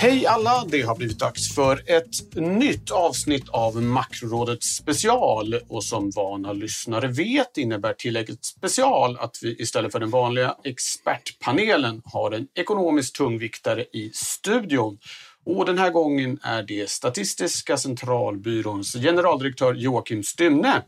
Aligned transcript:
Hej 0.00 0.26
alla! 0.26 0.64
Det 0.68 0.82
har 0.82 0.96
blivit 0.96 1.18
dags 1.18 1.54
för 1.54 1.82
ett 1.86 2.34
nytt 2.36 2.90
avsnitt 2.90 3.48
av 3.48 3.82
Makrorådet 3.82 4.62
special. 4.62 5.54
Och 5.68 5.84
som 5.84 6.10
vana 6.10 6.52
lyssnare 6.52 7.08
vet 7.08 7.56
innebär 7.56 7.92
tillägget 7.92 8.44
special 8.44 9.16
att 9.20 9.36
vi 9.42 9.62
istället 9.62 9.92
för 9.92 10.00
den 10.00 10.10
vanliga 10.10 10.54
expertpanelen 10.64 12.02
har 12.04 12.32
en 12.32 12.46
ekonomisk 12.54 13.16
tungviktare 13.16 13.82
i 13.82 14.10
studion. 14.14 14.98
Och 15.46 15.66
den 15.66 15.78
här 15.78 15.90
gången 15.90 16.38
är 16.42 16.62
det 16.62 16.90
Statistiska 16.90 17.76
centralbyråns 17.76 18.92
generaldirektör 18.92 19.74
Joakim 19.74 20.22
Stymne. 20.22 20.82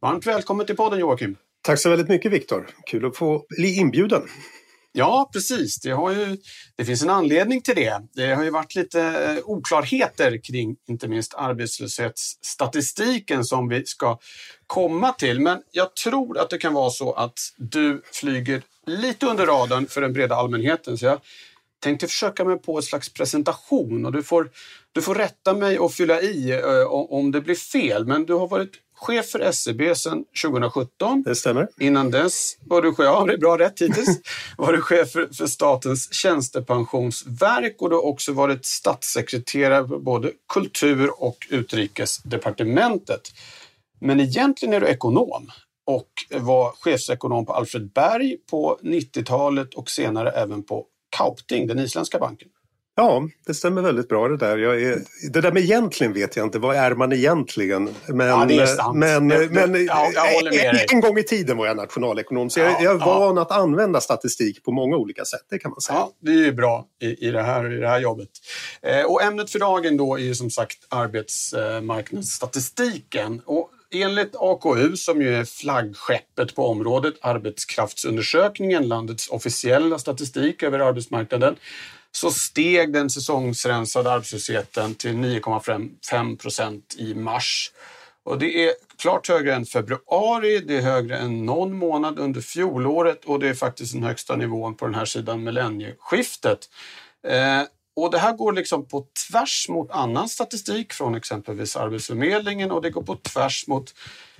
Varmt 0.00 0.26
välkommen 0.26 0.66
till 0.66 0.76
podden 0.76 0.98
Joakim! 0.98 1.36
Tack 1.62 1.78
så 1.78 1.90
väldigt 1.90 2.08
mycket 2.08 2.32
Viktor! 2.32 2.66
Kul 2.86 3.06
att 3.06 3.16
få 3.16 3.44
bli 3.58 3.76
inbjuden. 3.76 4.22
Ja, 4.94 5.30
precis. 5.32 5.80
Det, 5.80 5.90
har 5.90 6.10
ju, 6.10 6.36
det 6.76 6.84
finns 6.84 7.02
en 7.02 7.10
anledning 7.10 7.62
till 7.62 7.74
det. 7.74 8.02
Det 8.12 8.34
har 8.34 8.44
ju 8.44 8.50
varit 8.50 8.74
lite 8.74 9.02
eh, 9.02 9.38
oklarheter 9.44 10.44
kring 10.44 10.76
inte 10.88 11.08
minst 11.08 11.34
arbetslöshetsstatistiken 11.34 13.44
som 13.44 13.68
vi 13.68 13.86
ska 13.86 14.18
komma 14.66 15.12
till. 15.12 15.40
Men 15.40 15.62
jag 15.70 15.96
tror 15.96 16.38
att 16.38 16.50
det 16.50 16.58
kan 16.58 16.74
vara 16.74 16.90
så 16.90 17.12
att 17.12 17.38
du 17.56 18.02
flyger 18.12 18.62
lite 18.86 19.26
under 19.26 19.46
radarn 19.46 19.86
för 19.86 20.00
den 20.00 20.12
breda 20.12 20.34
allmänheten. 20.34 20.98
Så 20.98 21.04
jag 21.04 21.20
tänkte 21.82 22.08
försöka 22.08 22.44
mig 22.44 22.58
på 22.58 22.76
en 22.76 22.82
slags 22.82 23.12
presentation 23.12 24.06
och 24.06 24.12
du 24.12 24.22
får, 24.22 24.50
du 24.92 25.02
får 25.02 25.14
rätta 25.14 25.54
mig 25.54 25.78
och 25.78 25.92
fylla 25.92 26.20
i 26.20 26.62
uh, 26.62 26.86
om 26.92 27.30
det 27.30 27.40
blir 27.40 27.54
fel. 27.54 28.06
Men 28.06 28.26
du 28.26 28.34
har 28.34 28.48
varit 28.48 28.72
chef 29.02 29.26
för 29.30 29.40
SCB 29.40 29.94
sedan 29.94 30.24
2017. 30.42 31.22
Det 31.22 31.34
stämmer. 31.34 31.68
Innan 31.80 32.10
dess 32.10 32.56
var 32.66 32.82
du 32.82 32.94
chef, 32.94 33.06
ja 33.06 33.24
det 33.26 33.32
är 33.32 33.38
bra 33.38 33.58
rätt 33.58 33.82
hittills, 33.82 34.20
var 34.58 34.72
du 34.72 34.80
chef 34.80 35.10
för, 35.10 35.28
för 35.32 35.46
Statens 35.46 36.14
tjänstepensionsverk 36.14 37.76
och 37.78 37.90
du 37.90 37.96
har 37.96 38.04
också 38.04 38.32
varit 38.32 38.66
statssekreterare 38.66 39.88
på 39.88 39.98
både 39.98 40.32
kultur 40.52 41.22
och 41.22 41.46
utrikesdepartementet. 41.50 43.32
Men 44.00 44.20
egentligen 44.20 44.74
är 44.74 44.80
du 44.80 44.86
ekonom 44.86 45.50
och 45.86 46.08
var 46.30 46.72
chefsekonom 46.80 47.46
på 47.46 47.52
Alfred 47.52 47.92
Berg 47.92 48.36
på 48.50 48.78
90-talet 48.82 49.74
och 49.74 49.90
senare 49.90 50.30
även 50.30 50.62
på 50.62 50.86
Kaupting, 51.16 51.66
den 51.66 51.78
isländska 51.78 52.18
banken. 52.18 52.48
Ja, 52.94 53.28
det 53.46 53.54
stämmer 53.54 53.82
väldigt 53.82 54.08
bra 54.08 54.28
det 54.28 54.36
där. 54.36 54.58
Är, 54.58 55.02
det 55.32 55.40
där 55.40 55.52
med 55.52 55.62
egentligen 55.62 56.12
vet 56.12 56.36
jag 56.36 56.46
inte. 56.46 56.58
Vad 56.58 56.76
är 56.76 56.94
man 56.94 57.12
egentligen? 57.12 57.88
Men, 58.06 58.26
ja, 58.26 58.44
det 58.48 58.58
är 58.58 58.66
sant. 58.66 58.98
Men, 58.98 59.28
det, 59.28 59.48
men 59.50 59.86
ja, 59.86 60.12
en, 60.52 60.78
en, 60.92 61.00
gång 61.00 61.18
i 61.18 61.22
tiden 61.22 61.56
var 61.56 61.66
jag 61.66 61.76
nationalekonom 61.76 62.50
så 62.50 62.60
jag, 62.60 62.82
jag 62.82 62.94
är 62.94 62.98
van 62.98 63.38
att 63.38 63.52
använda 63.52 64.00
statistik 64.00 64.64
på 64.64 64.72
många 64.72 64.96
olika 64.96 65.24
sätt. 65.24 65.46
Det 65.50 65.58
kan 65.58 65.70
man 65.70 65.80
säga. 65.80 65.98
Ja, 65.98 66.12
det 66.20 66.30
är 66.30 66.44
ju 66.44 66.52
bra 66.52 66.86
i, 67.02 67.28
i, 67.28 67.30
det, 67.30 67.42
här, 67.42 67.72
i 67.72 67.76
det 67.76 67.88
här 67.88 68.00
jobbet. 68.00 68.28
Eh, 68.82 69.02
och 69.02 69.22
ämnet 69.22 69.50
för 69.50 69.58
dagen 69.58 69.96
då 69.96 70.16
är 70.16 70.22
ju 70.22 70.34
som 70.34 70.50
sagt 70.50 70.78
arbetsmarknadsstatistiken. 70.88 73.42
Och 73.44 73.70
Enligt 73.94 74.36
AKU, 74.36 74.96
som 74.96 75.22
ju 75.22 75.34
är 75.34 75.44
flaggskeppet 75.44 76.54
på 76.54 76.66
området, 76.66 77.14
Arbetskraftsundersökningen, 77.20 78.88
landets 78.88 79.28
officiella 79.28 79.98
statistik 79.98 80.62
över 80.62 80.78
arbetsmarknaden, 80.78 81.56
så 82.12 82.30
steg 82.30 82.92
den 82.92 83.10
säsongsrensade 83.10 84.10
arbetslösheten 84.10 84.94
till 84.94 85.10
9,5 85.10 86.36
procent 86.36 86.94
i 86.98 87.14
mars. 87.14 87.70
Och 88.24 88.38
det 88.38 88.66
är 88.66 88.72
klart 88.98 89.28
högre 89.28 89.54
än 89.54 89.66
februari, 89.66 90.58
det 90.58 90.76
är 90.76 90.82
högre 90.82 91.16
än 91.16 91.46
någon 91.46 91.76
månad 91.76 92.18
under 92.18 92.40
fjolåret 92.40 93.24
och 93.24 93.38
det 93.38 93.48
är 93.48 93.54
faktiskt 93.54 93.92
den 93.92 94.02
högsta 94.02 94.36
nivån 94.36 94.76
på 94.76 94.84
den 94.84 94.94
här 94.94 95.04
sidan 95.04 95.44
millennieskiftet. 95.44 96.68
Eh, 97.26 97.62
och 97.96 98.10
det 98.10 98.18
här 98.18 98.32
går 98.32 98.52
liksom 98.52 98.88
på 98.88 99.06
tvärs 99.30 99.68
mot 99.68 99.90
annan 99.90 100.28
statistik 100.28 100.92
från 100.92 101.14
exempelvis 101.14 101.76
Arbetsförmedlingen 101.76 102.70
och 102.70 102.82
det 102.82 102.90
går 102.90 103.02
på 103.02 103.16
tvärs 103.16 103.66
mot 103.66 103.94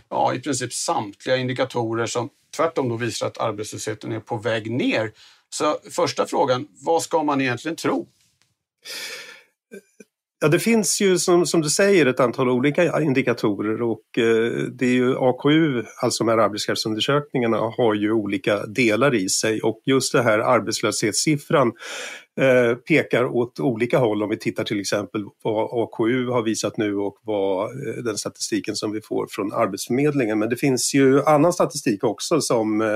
ja, 0.08 0.34
i 0.34 0.40
princip 0.40 0.72
samtliga 0.72 1.36
indikatorer 1.36 2.06
som 2.06 2.28
tvärtom 2.56 2.88
då 2.88 2.96
visar 2.96 3.26
att 3.26 3.38
arbetslösheten 3.38 4.12
är 4.12 4.20
på 4.20 4.36
väg 4.36 4.70
ner. 4.70 5.12
Så 5.50 5.78
första 5.90 6.26
frågan, 6.26 6.68
vad 6.70 7.02
ska 7.02 7.22
man 7.22 7.40
egentligen 7.40 7.76
tro? 7.76 8.08
Ja, 10.40 10.48
det 10.48 10.58
finns 10.58 11.00
ju 11.00 11.18
som, 11.18 11.46
som 11.46 11.60
du 11.60 11.70
säger 11.70 12.06
ett 12.06 12.20
antal 12.20 12.48
olika 12.48 13.00
indikatorer 13.00 13.82
och 13.82 14.18
eh, 14.18 14.52
det 14.72 14.86
är 14.86 14.92
ju 14.92 15.16
AKU, 15.18 15.84
alltså 16.02 16.24
de 16.24 16.30
här 16.30 16.38
arbetskraftsundersökningarna, 16.38 17.56
har 17.56 17.94
ju 17.94 18.12
olika 18.12 18.66
delar 18.66 19.14
i 19.14 19.28
sig 19.28 19.60
och 19.60 19.80
just 19.84 20.12
det 20.12 20.22
här 20.22 20.38
arbetslöshetssiffran 20.38 21.72
Eh, 22.40 22.74
pekar 22.74 23.24
åt 23.24 23.60
olika 23.60 23.98
håll 23.98 24.22
om 24.22 24.30
vi 24.30 24.38
tittar 24.38 24.64
till 24.64 24.80
exempel 24.80 25.24
vad 25.42 25.82
AKU 25.82 26.26
har 26.26 26.42
visat 26.42 26.76
nu 26.76 26.96
och 26.96 27.18
vad 27.22 27.64
eh, 27.64 27.94
den 27.94 28.18
statistiken 28.18 28.76
som 28.76 28.92
vi 28.92 29.00
får 29.00 29.26
från 29.30 29.52
Arbetsförmedlingen. 29.52 30.38
Men 30.38 30.48
det 30.48 30.56
finns 30.56 30.94
ju 30.94 31.22
annan 31.22 31.52
statistik 31.52 32.04
också 32.04 32.40
som, 32.40 32.80
eh, 32.80 32.86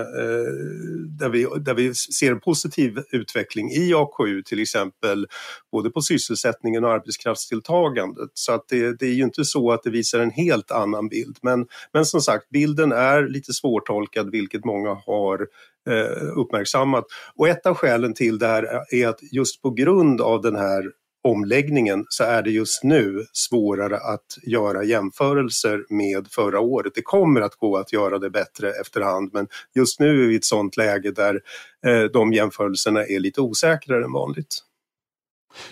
där, 1.19 1.28
vi, 1.28 1.47
där 1.60 1.74
vi 1.74 1.94
ser 1.94 2.32
en 2.32 2.41
positiv 2.41 2.98
utveckling 3.10 3.70
i 3.70 3.94
AKU 3.94 4.42
till 4.42 4.62
exempel 4.62 5.26
både 5.72 5.91
på 5.91 6.00
sysselsättningen 6.00 6.84
och 6.84 6.92
arbetskraftsdeltagandet. 6.92 8.30
Så 8.34 8.53
att 8.53 8.68
det, 8.68 8.98
det 8.98 9.06
är 9.06 9.14
ju 9.14 9.24
inte 9.24 9.44
så 9.44 9.72
att 9.72 9.82
det 9.82 9.91
visar 9.91 10.20
en 10.20 10.30
helt 10.30 10.70
annan 10.70 11.08
bild. 11.08 11.38
Men, 11.42 11.66
men 11.92 12.04
som 12.04 12.20
sagt, 12.20 12.48
bilden 12.48 12.92
är 12.92 13.28
lite 13.28 13.53
svårtolkad 13.53 14.30
vilket 14.30 14.64
många 14.64 14.94
har 15.06 15.47
Eh, 15.86 16.38
uppmärksammat. 16.38 17.04
Och 17.34 17.48
ett 17.48 17.66
av 17.66 17.74
skälen 17.74 18.14
till 18.14 18.38
det 18.38 18.47
här 18.47 18.84
är 18.94 19.08
att 19.08 19.19
just 19.32 19.62
på 19.62 19.70
grund 19.70 20.20
av 20.20 20.42
den 20.42 20.56
här 20.56 20.84
omläggningen 21.24 22.04
så 22.08 22.24
är 22.24 22.42
det 22.42 22.50
just 22.50 22.84
nu 22.84 23.24
svårare 23.32 23.97
att 23.97 24.38
göra 24.42 24.84
jämförelser 24.84 25.84
med 25.88 26.26
förra 26.30 26.60
året. 26.60 26.92
Det 26.94 27.02
kommer 27.02 27.41
att 27.41 27.54
gå 27.54 27.76
att 27.76 27.92
göra 27.92 28.19
det 28.19 28.30
bättre 28.30 28.70
efterhand 28.70 29.30
men 29.32 29.48
just 29.74 30.00
nu 30.00 30.22
är 30.22 30.26
vi 30.26 30.32
i 30.32 30.36
ett 30.36 30.44
sånt 30.44 30.76
läge 30.76 31.10
där 31.10 31.41
eh, 31.86 32.03
de 32.03 32.32
jämförelserna 32.32 33.04
är 33.04 33.20
lite 33.20 33.41
osäkrare 33.41 34.04
än 34.04 34.12
vanligt. 34.12 34.62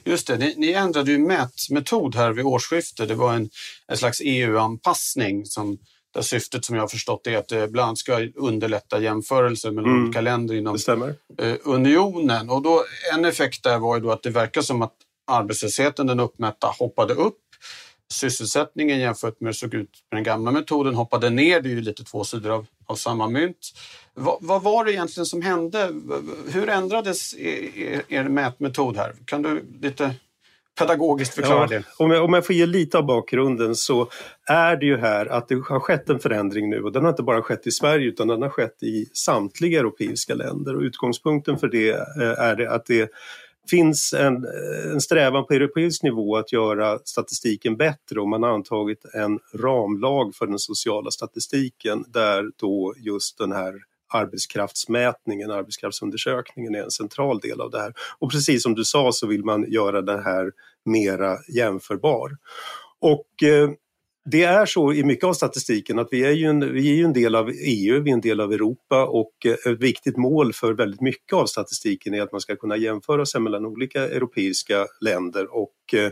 Just 0.05 0.27
det, 0.27 0.37
ni, 0.37 0.55
ni 0.57 0.73
ändrade 0.73 1.11
ju 1.11 1.19
mätmetod 1.19 2.15
här 2.15 2.33
vid 2.33 2.45
årsskiftet. 2.45 3.09
Det 3.09 3.15
var 3.15 3.35
en, 3.35 3.51
en 3.87 3.97
slags 3.97 4.21
EU-anpassning 4.25 5.47
som 5.47 5.79
där 6.15 6.23
syftet 6.23 6.65
som 6.65 6.77
jag 6.77 6.83
har 6.83 6.89
förstått 6.89 7.27
är 7.27 7.39
att 7.39 7.49
det 7.49 7.69
bland 7.69 7.87
annat 7.87 7.99
ska 7.99 8.29
underlätta 8.35 9.01
jämförelser 9.01 9.71
mellan 9.71 9.91
mm. 9.91 10.05
olika 10.05 10.21
länder 10.21 10.55
inom 10.55 10.79
eh, 11.39 11.55
unionen. 11.65 12.51
Och 12.51 12.63
då, 12.63 12.85
en 13.15 13.25
effekt 13.25 13.63
där 13.63 13.79
var 13.79 13.97
ju 13.97 14.03
då 14.03 14.11
att 14.13 14.23
det 14.23 14.31
verkar 14.31 14.63
som 14.63 14.83
att 14.83 14.95
arbetslösheten, 15.27 16.07
den 16.07 16.21
uppmätta, 16.21 16.67
hoppade 16.67 17.15
upp. 17.15 17.39
Sysselsättningen 18.13 18.99
jämfört 18.99 19.41
med 19.41 19.47
hur 19.47 19.53
det 19.53 19.59
såg 19.59 19.75
ut 19.75 19.91
med 20.11 20.17
den 20.17 20.25
gamla 20.25 20.51
metoden 20.51 20.95
hoppade 20.95 21.31
ner. 21.31 21.61
Det 21.61 21.69
är 21.69 21.75
ju 21.75 21.81
lite 21.81 22.05
två 22.05 22.25
sidor 22.25 22.51
av, 22.51 22.67
av 22.87 22.95
samma 22.95 23.29
mynt. 23.29 23.73
Va, 24.15 24.39
vad 24.41 24.63
var 24.63 24.85
det 24.85 24.93
egentligen 24.93 25.27
som 25.27 25.43
hände? 25.43 25.93
Hur 26.49 26.69
ändrades 26.69 27.35
er, 27.35 27.79
er, 27.79 28.03
er 28.09 28.25
mätmetod 28.25 28.97
här? 28.97 29.15
Kan 29.25 29.43
du 29.43 29.65
lite 29.81 30.15
pedagogiskt 30.79 31.35
förklara 31.35 31.61
ja, 31.61 31.67
det. 31.67 31.85
Om 31.99 32.11
jag, 32.11 32.25
om 32.25 32.33
jag 32.33 32.47
får 32.47 32.55
ge 32.55 32.67
lite 32.67 32.99
av 32.99 33.07
bakgrunden 33.07 33.75
så 33.75 34.09
är 34.47 34.77
det 34.77 34.87
ju 34.87 34.97
här 34.97 35.27
att 35.27 35.49
det 35.49 35.55
har 35.55 35.81
skett 35.81 36.11
en 36.11 36.19
förändring 36.19 36.71
nu 36.71 36.83
och 36.83 36.93
den 36.93 37.03
har 37.03 37.11
inte 37.11 37.23
bara 37.23 37.43
skett 37.43 37.67
i 37.67 37.71
Sverige 37.71 38.09
utan 38.09 38.29
den 38.29 38.43
har 38.43 38.49
skett 38.49 38.83
i 38.83 39.07
samtliga 39.13 39.81
europeiska 39.81 40.35
länder 40.35 40.77
och 40.77 40.83
utgångspunkten 40.83 41.59
för 41.59 41.69
det 41.69 41.91
eh, 41.91 42.39
är 42.39 42.57
det 42.57 42.71
att 42.71 42.87
det 42.87 43.11
finns 43.71 44.13
en, 44.13 44.47
en 44.93 45.01
strävan 45.01 45.47
på 45.47 45.55
europeisk 45.55 46.03
nivå 46.03 46.37
att 46.37 46.53
göra 46.53 46.99
statistiken 47.05 47.77
bättre 47.77 48.21
och 48.21 48.29
man 48.29 48.43
har 48.43 48.51
antagit 48.51 49.05
en 49.15 49.39
ramlag 49.55 50.35
för 50.35 50.47
den 50.47 50.59
sociala 50.59 51.11
statistiken 51.11 52.05
där 52.09 52.45
då 52.57 52.95
just 52.99 53.39
den 53.39 53.53
här 53.53 53.75
arbetskraftsmätningen, 54.15 55.51
arbetskraftsundersökningen 55.51 56.75
är 56.75 56.83
en 56.83 56.91
central 56.91 57.39
del 57.41 57.61
av 57.61 57.71
det 57.71 57.81
här. 57.81 57.93
Och 58.19 58.31
precis 58.31 58.63
som 58.63 58.75
du 58.75 58.85
sa 58.85 59.13
så 59.13 59.27
vill 59.27 59.45
man 59.45 59.73
göra 59.73 60.03
det 60.03 60.23
här 60.23 60.53
mera 60.85 61.37
jämförbar. 61.49 62.31
Och 63.01 63.43
eh, 63.43 63.71
det 64.31 64.43
är 64.43 64.67
så 64.67 64.93
i 64.93 65.05
mycket 65.05 65.25
av 65.25 65.33
statistiken 65.33 65.99
att 65.99 66.09
vi 66.11 66.25
är 66.25 66.31
ju 66.31 66.47
en, 66.47 66.73
vi 66.73 66.91
är 66.91 66.95
ju 66.95 67.05
en 67.05 67.13
del 67.13 67.35
av 67.35 67.51
EU, 67.51 68.01
vi 68.01 68.11
är 68.11 68.15
en 68.15 68.21
del 68.21 68.41
av 68.41 68.53
Europa 68.53 69.07
och 69.07 69.33
eh, 69.45 69.73
ett 69.73 69.81
viktigt 69.81 70.17
mål 70.17 70.53
för 70.53 70.73
väldigt 70.73 71.01
mycket 71.01 71.33
av 71.33 71.47
statistiken 71.47 72.15
är 72.15 72.23
att 72.23 72.33
man 72.33 72.41
ska 72.41 72.57
kunna 72.57 72.77
jämföra 72.77 73.27
sig 73.27 73.41
mellan 73.41 73.67
olika 73.67 74.01
europeiska 74.01 74.87
länder 75.01 75.55
och 75.55 75.75
eh, 75.93 76.05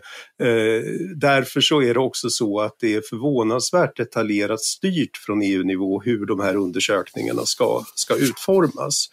eh 0.49 0.83
därför 1.17 1.61
så 1.61 1.83
är 1.83 1.95
det 1.95 2.01
också 2.01 2.31
så 2.31 2.61
att 2.61 2.77
det 2.81 2.95
är 2.95 3.03
förvånansvärt 3.11 3.97
detaljerat 3.97 4.61
styrt 4.61 5.17
från 5.17 5.43
EU-nivå 5.43 6.03
hur 6.05 6.27
de 6.27 6.41
här 6.41 6.57
undersökningarna 6.57 7.43
ska, 7.45 7.85
ska 7.95 8.17
utformas. 8.17 9.09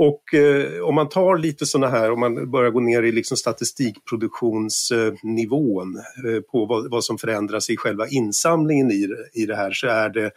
Och 0.00 0.34
eh, 0.34 0.82
om 0.82 0.94
man 0.94 1.08
tar 1.08 1.38
lite 1.38 1.66
sådana 1.66 1.98
här, 1.98 2.10
om 2.10 2.20
man 2.20 2.50
börjar 2.50 2.70
gå 2.70 2.80
ner 2.80 3.02
i 3.02 3.12
liksom 3.12 3.36
statistikproduktionsnivån 3.36 5.96
eh, 5.96 6.40
på 6.40 6.66
vad, 6.66 6.90
vad, 6.90 7.04
som 7.04 7.18
förändras 7.18 7.70
i 7.70 7.76
själva 7.76 8.08
insamlingen 8.08 8.90
i, 8.90 9.08
i 9.32 9.46
det 9.46 9.56
här 9.56 9.70
så 9.70 9.86
är 9.86 10.08
det 10.08 10.30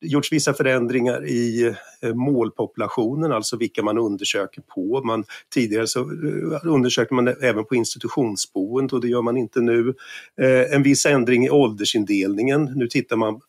gjorts 0.00 0.32
vissa 0.32 0.54
förändringar 0.54 1.26
i 1.26 1.74
eh, 2.02 2.14
målpopulationen, 2.14 3.32
alltså 3.32 3.56
vilka 3.56 3.82
man 3.82 3.98
undersöker 3.98 4.62
på. 4.62 5.02
Man, 5.04 5.24
tidigare 5.54 5.86
så 5.86 6.00
eh, 6.00 6.60
undersökte 6.64 7.14
man 7.14 7.28
även 7.28 7.64
på 7.64 7.74
institutionsboende 7.74 8.94
och 8.94 9.00
det 9.00 9.08
gör 9.08 9.22
man 9.22 9.36
inte 9.36 9.60
nu. 9.60 9.94
Eh, 10.40 10.74
en 10.74 10.82
viss 10.82 11.06
ändring 11.06 11.46
i 11.46 11.50
åldersindelningen. 11.50 12.72
Nu 12.76 12.88
tittar 12.88 13.16
man 13.16 13.40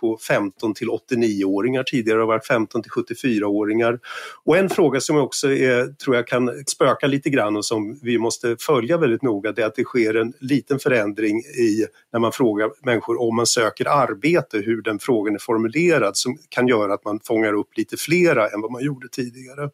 på 0.00 0.18
15 0.28 0.74
till 0.74 0.88
89-åringar, 0.88 1.82
tidigare 1.82 2.16
har 2.16 2.20
det 2.20 2.26
varit 2.26 2.46
15 2.46 2.82
till 2.82 2.90
74-åringar. 2.90 3.98
Och 4.44 4.56
en 4.56 4.68
fråga 4.68 5.00
som 5.00 5.16
också 5.16 5.52
är, 5.52 5.86
tror 5.86 6.16
jag 6.16 6.26
kan 6.26 6.64
spöka 6.66 7.06
lite 7.06 7.30
grann 7.30 7.56
och 7.56 7.64
som 7.64 7.98
vi 8.02 8.18
måste 8.18 8.56
följa 8.60 8.98
väldigt 8.98 9.22
noga 9.22 9.52
det 9.52 9.62
är 9.62 9.66
att 9.66 9.74
det 9.74 9.84
sker 9.84 10.14
en 10.14 10.32
liten 10.40 10.78
förändring 10.78 11.38
i 11.38 11.86
när 12.12 12.20
man 12.20 12.32
frågar 12.32 12.70
människor 12.82 13.20
om 13.20 13.36
man 13.36 13.46
söker 13.46 13.88
arbete, 13.88 14.58
hur 14.58 14.82
den 14.82 14.98
frågan 14.98 15.34
är 15.34 15.38
formulerad 15.38 15.87
som 16.16 16.38
kan 16.48 16.68
göra 16.68 16.94
att 16.94 17.04
man 17.04 17.20
fångar 17.24 17.52
upp 17.52 17.76
lite 17.76 17.96
flera 17.96 18.48
än 18.48 18.60
vad 18.60 18.72
man 18.72 18.84
gjorde 18.84 19.08
tidigare. 19.08 19.70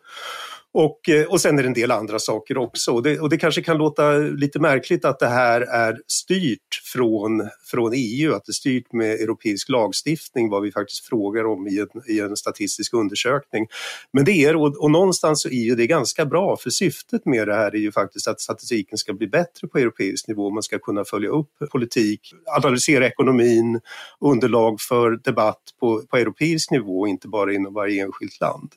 Och, 0.76 1.08
eh, 1.08 1.26
och 1.26 1.40
sen 1.40 1.58
är 1.58 1.62
det 1.62 1.68
en 1.68 1.74
del 1.74 1.90
andra 1.90 2.18
saker 2.18 2.58
också. 2.58 2.92
Och 2.92 3.02
det, 3.02 3.20
och 3.20 3.28
det 3.28 3.36
kanske 3.36 3.62
kan 3.62 3.78
låta 3.78 4.12
lite 4.12 4.60
märkligt 4.60 5.04
att 5.04 5.18
det 5.18 5.28
här 5.28 5.60
är 5.60 6.00
styrt 6.06 6.82
från, 6.92 7.48
från 7.70 7.92
EU, 7.94 8.34
att 8.34 8.44
det 8.44 8.50
är 8.50 8.54
styrt 8.54 8.92
med 8.92 9.10
europeisk 9.10 9.68
lagstiftning 9.68 10.50
vad 10.50 10.62
vi 10.62 10.72
faktiskt 10.72 11.06
frågar 11.06 11.44
om 11.44 11.68
i 11.68 11.78
en, 11.78 11.88
i 12.08 12.20
en 12.20 12.36
statistisk 12.36 12.94
undersökning. 12.94 13.66
Men 14.12 14.24
det 14.24 14.32
är 14.32 14.56
och, 14.56 14.82
och 14.82 14.90
någonstans 14.90 15.42
så 15.42 15.48
är 15.48 15.76
det 15.76 15.86
ganska 15.86 16.26
bra 16.26 16.56
för 16.56 16.70
syftet 16.70 17.26
med 17.26 17.48
det 17.48 17.54
här 17.54 17.74
är 17.74 17.80
ju 17.80 17.92
faktiskt 17.92 18.28
att 18.28 18.40
statistiken 18.40 18.98
ska 18.98 19.12
bli 19.12 19.26
bättre 19.26 19.68
på 19.68 19.78
europeisk 19.78 20.28
nivå. 20.28 20.50
Man 20.50 20.62
ska 20.62 20.78
kunna 20.78 21.04
följa 21.04 21.28
upp 21.28 21.50
politik, 21.72 22.20
analysera 22.56 23.06
ekonomin, 23.06 23.80
underlag 24.20 24.80
för 24.80 25.10
debatt 25.10 25.62
på, 25.80 26.02
på 26.10 26.16
europeisk 26.16 26.70
nivå, 26.70 27.06
inte 27.06 27.28
bara 27.28 27.52
inom 27.52 27.74
varje 27.74 28.04
enskilt 28.04 28.40
land. 28.40 28.70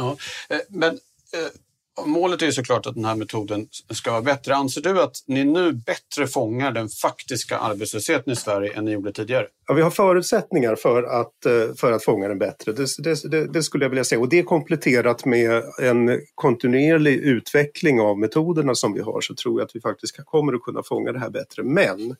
Ja, 0.00 0.16
eh, 0.48 0.60
men 0.68 0.90
eh, 0.90 2.06
målet 2.06 2.42
är 2.42 2.46
ju 2.46 2.52
såklart 2.52 2.86
att 2.86 2.94
den 2.94 3.04
här 3.04 3.16
metoden 3.16 3.68
ska 3.90 4.10
vara 4.10 4.22
bättre. 4.22 4.54
Anser 4.54 4.80
du 4.80 5.02
att 5.02 5.16
ni 5.26 5.44
nu 5.44 5.72
bättre 5.72 6.26
fångar 6.26 6.72
den 6.72 6.88
faktiska 6.88 7.58
arbetslösheten 7.58 8.32
i 8.32 8.36
Sverige 8.36 8.72
än 8.72 8.84
ni 8.84 8.90
gjorde 8.90 9.12
tidigare? 9.12 9.46
Ja, 9.66 9.74
vi 9.74 9.82
har 9.82 9.90
förutsättningar 9.90 10.76
för 10.76 11.02
att, 11.02 11.46
eh, 11.46 11.74
för 11.76 11.92
att 11.92 12.04
fånga 12.04 12.28
den 12.28 12.38
bättre. 12.38 12.72
Det, 12.72 12.86
det, 13.30 13.46
det, 13.52 13.62
skulle 13.62 13.84
jag 13.84 13.90
vilja 13.90 14.04
säga. 14.04 14.20
Och 14.20 14.28
det 14.28 14.42
kompletterat 14.42 15.24
med 15.24 15.62
en 15.82 16.20
kontinuerlig 16.34 17.14
utveckling 17.14 18.00
av 18.00 18.18
metoderna 18.18 18.74
som 18.74 18.92
vi 18.92 19.00
har 19.00 19.20
så 19.20 19.34
tror 19.34 19.60
jag 19.60 19.66
att 19.66 19.76
vi 19.76 19.80
faktiskt 19.80 20.16
kommer 20.24 20.52
att 20.52 20.62
kunna 20.62 20.82
fånga 20.82 21.12
det 21.12 21.18
här 21.18 21.30
bättre. 21.30 21.62
Men 21.62 22.16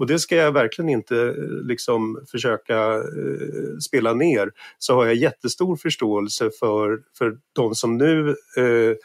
och 0.00 0.06
det 0.06 0.18
ska 0.18 0.36
jag 0.36 0.52
verkligen 0.52 0.88
inte 0.88 1.16
eh, 1.16 1.34
liksom 1.62 2.24
försöka 2.30 2.94
eh, 2.94 3.78
spela 3.86 4.12
ner, 4.12 4.50
så 4.78 4.94
har 4.94 5.06
jag 5.06 5.14
jättestor 5.14 5.76
förståelse 5.76 6.50
för, 6.60 7.00
för 7.18 7.38
de 7.52 7.74
som 7.74 7.96
nu 7.96 8.28
eh, 8.56 8.96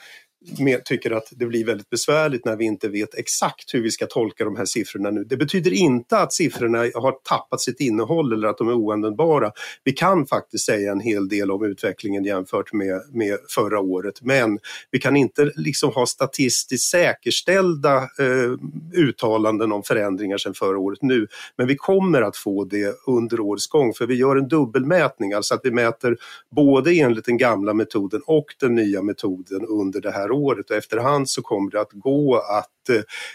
med, 0.60 0.86
tycker 0.86 1.12
att 1.12 1.28
det 1.32 1.46
blir 1.46 1.66
väldigt 1.66 1.90
besvärligt 1.90 2.46
när 2.46 2.56
vi 2.56 2.66
inte 2.66 2.88
vet 2.88 3.16
exakt 3.16 3.74
hur 3.74 3.82
vi 3.82 3.92
ska 3.92 4.06
tolka 4.06 4.46
de 4.46 4.56
här 4.56 4.66
siffrorna 4.66 5.12
nu. 5.12 5.24
Det 5.24 5.38
betyder 5.38 5.74
inte 5.74 6.18
att 6.18 6.34
siffrorna 6.34 6.78
har 6.78 7.12
tappat 7.30 7.62
sitt 7.62 7.80
innehåll 7.80 8.34
eller 8.34 8.48
att 8.48 8.58
de 8.58 8.70
är 8.70 8.74
oanvändbara. 8.74 9.52
Vi 9.84 9.92
kan 9.92 10.26
faktiskt 10.26 10.66
säga 10.66 10.92
en 10.92 11.00
hel 11.00 11.28
del 11.28 11.52
om 11.52 11.66
utvecklingen 11.66 12.24
jämfört 12.24 12.74
med, 12.74 13.02
med 13.14 13.38
förra 13.50 13.80
året 13.80 14.22
men 14.22 14.60
vi 14.92 15.00
kan 15.00 15.16
inte 15.16 15.52
liksom 15.56 15.92
ha 15.92 16.06
statistiskt 16.06 16.90
säkerställda 16.90 17.98
eh, 17.98 18.52
uttalanden 18.94 19.72
om 19.72 19.84
förändringar 19.84 20.38
sedan 20.38 20.54
förra 20.54 20.78
året 20.78 21.02
nu. 21.02 21.28
Men 21.58 21.68
vi 21.68 21.76
kommer 21.76 22.22
att 22.22 22.38
få 22.38 22.66
det 22.66 22.96
under 23.08 23.40
årets 23.40 23.68
gång 23.68 23.94
för 23.94 24.08
vi 24.08 24.16
gör 24.16 24.36
en 24.36 24.48
dubbelmätning, 24.48 25.34
alltså 25.34 25.54
att 25.54 25.62
vi 25.64 25.72
mäter 25.72 26.18
både 26.56 26.92
enligt 26.92 27.26
den 27.26 27.38
gamla 27.38 27.74
metoden 27.74 28.22
och 28.26 28.46
den 28.60 28.76
nya 28.76 29.02
metoden 29.02 29.66
under 29.66 30.02
det 30.02 30.12
här 30.12 30.32
året 30.36 30.70
och 30.70 30.78
efterhand 30.78 31.30
så 31.30 31.42
kommer 31.42 31.72
det 31.72 31.82
att 31.82 31.92
gå 31.92 32.38
att 32.38 32.90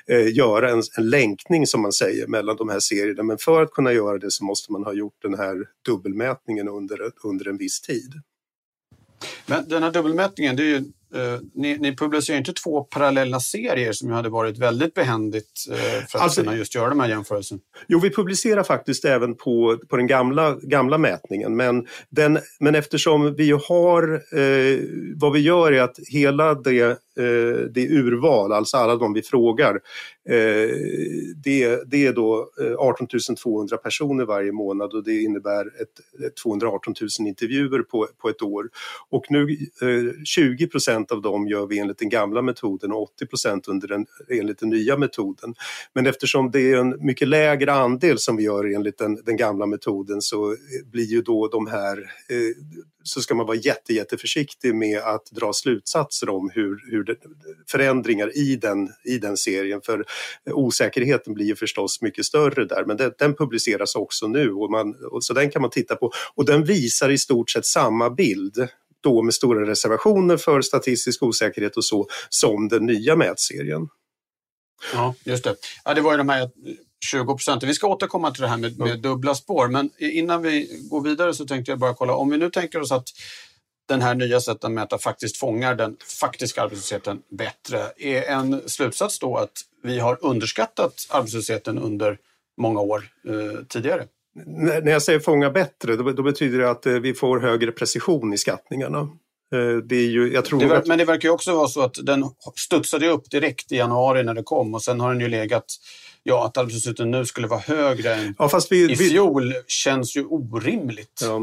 eh, 0.07 0.37
göra 0.37 0.71
en, 0.71 0.83
en 0.99 1.11
länkning 1.11 1.67
som 1.67 1.83
man 1.83 1.93
säger 1.93 2.27
mellan 2.27 2.57
de 2.57 2.69
här 2.69 2.81
serierna. 2.81 3.23
Men 3.23 3.39
för 3.39 3.63
att 3.63 3.71
kunna 3.71 3.93
göra 3.93 4.19
det 4.19 4.31
så 4.31 4.45
måste 4.45 4.73
man 4.73 4.85
ha 4.85 4.93
gjort 4.93 5.23
den 5.23 5.35
här 5.35 5.57
dubbelmätningen 5.87 6.69
under, 6.69 6.99
under 7.25 7.49
en 7.49 7.57
viss 7.57 7.81
tid. 7.81 8.13
Men 9.47 9.69
den 9.69 9.83
här 9.83 9.91
dubbelmätningen, 9.91 10.57
det 10.57 10.63
är 10.63 10.67
ju 10.67 10.85
Uh, 11.15 11.41
ni, 11.55 11.79
ni 11.79 11.97
publicerar 11.97 12.39
inte 12.39 12.53
två 12.53 12.85
parallella 12.85 13.41
serier 13.41 13.93
som 13.93 14.09
ju 14.09 14.15
hade 14.15 14.29
varit 14.29 14.59
väldigt 14.59 14.95
behändigt 14.95 15.67
uh, 15.71 15.77
för 15.77 16.19
att 16.19 16.25
alltså, 16.25 16.43
kunna 16.43 16.57
just 16.57 16.75
göra 16.75 16.89
de 16.89 17.01
här 17.01 17.09
jämförelserna. 17.09 17.61
Jo, 17.89 17.99
vi 17.99 18.11
publicerar 18.11 18.63
faktiskt 18.63 19.05
även 19.05 19.35
på, 19.35 19.79
på 19.89 19.97
den 19.97 20.07
gamla, 20.07 20.57
gamla 20.63 20.99
mätningen 20.99 21.57
men, 21.57 21.87
den, 22.11 22.39
men 22.61 22.75
eftersom 22.75 23.35
vi 23.35 23.51
har, 23.51 24.13
uh, 24.39 24.81
vad 25.17 25.33
vi 25.33 25.41
gör 25.41 25.73
är 25.73 25.83
att 25.83 25.97
hela 26.09 26.55
det 26.55 26.99
Eh, 27.17 27.65
det 27.71 27.89
urval, 27.89 28.53
alltså 28.53 28.77
alla 28.77 28.97
de 28.97 29.13
vi 29.13 29.23
frågar, 29.23 29.75
eh, 30.29 30.69
det, 31.45 31.91
det 31.91 32.07
är 32.07 32.13
då 32.13 32.51
eh, 32.61 32.75
18 32.79 33.07
200 33.43 33.77
personer 33.77 34.25
varje 34.25 34.53
månad 34.53 34.93
och 34.93 35.05
det 35.05 35.23
innebär 35.23 35.67
ett, 35.67 36.35
218 36.43 36.95
000 37.01 37.29
intervjuer 37.29 37.83
på, 37.83 38.09
på 38.19 38.29
ett 38.29 38.43
år. 38.43 38.69
Och 39.09 39.25
nu 39.29 39.57
eh, 39.83 40.23
20 40.25 40.67
procent 40.67 41.13
av 41.13 41.23
dem 41.23 41.49
gör 41.49 41.67
vi 41.67 41.79
enligt 41.79 41.99
den 41.99 42.09
gamla 42.09 42.43
metoden 42.43 42.93
och 42.93 43.03
80 43.03 43.27
procent 43.27 43.67
enligt 44.31 44.59
den 44.59 44.69
nya 44.69 44.97
metoden. 44.97 45.55
Men 45.93 46.07
eftersom 46.07 46.51
det 46.51 46.73
är 46.73 46.77
en 46.77 47.07
mycket 47.07 47.29
lägre 47.29 47.73
andel 47.73 48.19
som 48.19 48.37
vi 48.37 48.43
gör 48.43 48.75
enligt 48.75 48.99
den, 48.99 49.19
den 49.25 49.37
gamla 49.37 49.67
metoden 49.67 50.23
så 50.23 50.51
eh, 50.51 50.57
blir 50.91 51.05
ju 51.05 51.23
då 51.23 51.49
de 51.49 51.67
här 51.67 52.11
så 53.03 53.21
ska 53.21 53.35
man 53.35 53.47
vara 53.47 53.57
jätte, 53.57 53.93
jätteförsiktig 53.93 54.75
med 54.75 54.99
att 54.99 55.27
dra 55.31 55.53
slutsatser 55.53 56.29
om 56.29 56.51
hur, 56.55 56.91
hur 56.91 57.00
det, 57.05 57.17
förändringar 57.71 58.37
i 58.37 58.57
den, 58.57 58.89
i 59.05 59.19
den 59.19 59.37
serien. 59.37 59.81
För 59.83 60.05
osäkerheten 60.51 61.35
blir 61.35 61.47
ju 61.47 61.57
förstås 61.57 62.03
mycket 62.03 62.25
större 62.25 62.65
där, 62.65 62.85
men 62.85 62.97
den, 62.97 63.13
den 63.19 63.35
publiceras 63.35 63.95
också 63.95 64.27
nu 64.27 64.53
och, 64.53 64.71
man, 64.71 64.95
och 65.11 65.25
så 65.25 65.35
den 65.35 65.51
kan 65.51 65.63
man 65.63 65.71
titta 65.71 65.97
på. 65.97 66.13
Och 66.35 66.45
den 66.45 66.65
visar 66.65 67.11
i 67.11 67.19
stort 67.19 67.51
sett 67.51 67.67
samma 67.67 68.11
bild 68.11 68.69
då 69.01 69.23
med 69.23 69.35
stora 69.35 69.71
reservationer 69.71 70.37
för 70.37 70.61
statistisk 70.61 71.23
osäkerhet 71.23 71.77
och 71.77 71.85
så, 71.85 72.09
som 72.29 72.69
den 72.69 72.87
nya 72.87 73.17
mätserien. 73.17 73.89
Ja, 74.95 75.15
just 75.25 75.45
det. 75.45 75.57
Ja, 75.85 75.95
det 75.95 76.01
var 76.01 76.13
ju 76.13 76.19
de 76.19 76.29
här 76.29 76.51
20 77.05 77.25
procent. 77.25 77.63
Vi 77.63 77.75
ska 77.75 77.89
återkomma 77.89 78.31
till 78.31 78.43
det 78.43 78.49
här 78.49 78.57
med, 78.57 78.79
med 78.79 79.01
dubbla 79.01 79.35
spår, 79.35 79.69
men 79.69 79.91
innan 79.99 80.43
vi 80.43 80.81
går 80.91 81.01
vidare 81.01 81.35
så 81.35 81.47
tänkte 81.47 81.73
jag 81.73 81.79
bara 81.79 81.95
kolla, 81.95 82.15
om 82.15 82.31
vi 82.31 82.37
nu 82.37 82.51
tänker 82.51 82.81
oss 82.81 82.93
att 82.93 83.09
den 83.91 84.03
här 84.03 84.15
nya 84.15 84.41
sättet 84.41 84.65
att 84.65 84.73
mäta 84.73 84.99
faktiskt 84.99 85.37
fångar 85.37 85.75
den 85.75 85.97
faktiska 86.21 86.63
arbetslösheten 86.63 87.23
bättre. 87.31 87.79
Är 87.97 88.23
en 88.23 88.69
slutsats 88.69 89.19
då 89.19 89.37
att 89.37 89.53
vi 89.83 89.99
har 89.99 90.19
underskattat 90.21 91.07
arbetslösheten 91.11 91.79
under 91.79 92.19
många 92.57 92.81
år 92.81 93.05
eh, 93.29 93.65
tidigare? 93.69 94.07
När 94.47 94.91
jag 94.91 95.03
säger 95.03 95.21
fånga 95.21 95.51
bättre, 95.51 95.97
då, 95.97 96.13
då, 96.13 96.23
betyder 96.23 96.59
det 96.59 96.71
att 96.71 96.87
eh, 96.87 96.93
vi 96.93 97.15
får 97.15 97.41
högre 97.41 97.73
precision 97.73 98.33
i 98.33 98.39
skattningarna. 98.39 98.99
Eh, 99.55 99.77
det 99.85 99.97
är 99.97 100.09
ju, 100.09 100.33
jag 100.33 100.45
tror 100.45 100.61
det 100.61 100.77
att... 100.77 100.87
Men 100.87 100.99
det 100.99 101.05
verkar 101.05 101.29
ju 101.29 101.33
också 101.33 101.57
vara 101.57 101.69
så 101.69 101.81
att 101.81 101.97
den 102.03 102.25
studsade 102.57 103.09
upp 103.09 103.31
direkt 103.31 103.73
i 103.73 103.77
januari 103.77 104.23
när 104.23 104.35
det 104.35 104.43
kom 104.43 104.75
och 104.75 104.83
sen 104.83 105.01
har 105.01 105.13
den 105.13 105.21
ju 105.21 105.29
legat 105.29 105.65
ja, 106.23 106.47
att 106.47 106.57
arbetslösheten 106.57 107.11
nu 107.11 107.27
skulle 107.27 107.47
vara 107.47 107.61
högre 107.61 108.15
än 108.15 108.35
ja, 108.39 108.49
fast 108.49 108.73
vi, 108.73 108.93
i 108.93 108.97
fjol 108.97 109.49
vi... 109.49 109.55
känns 109.67 110.17
ju 110.17 110.25
orimligt. 110.25 111.21
Ja. 111.23 111.41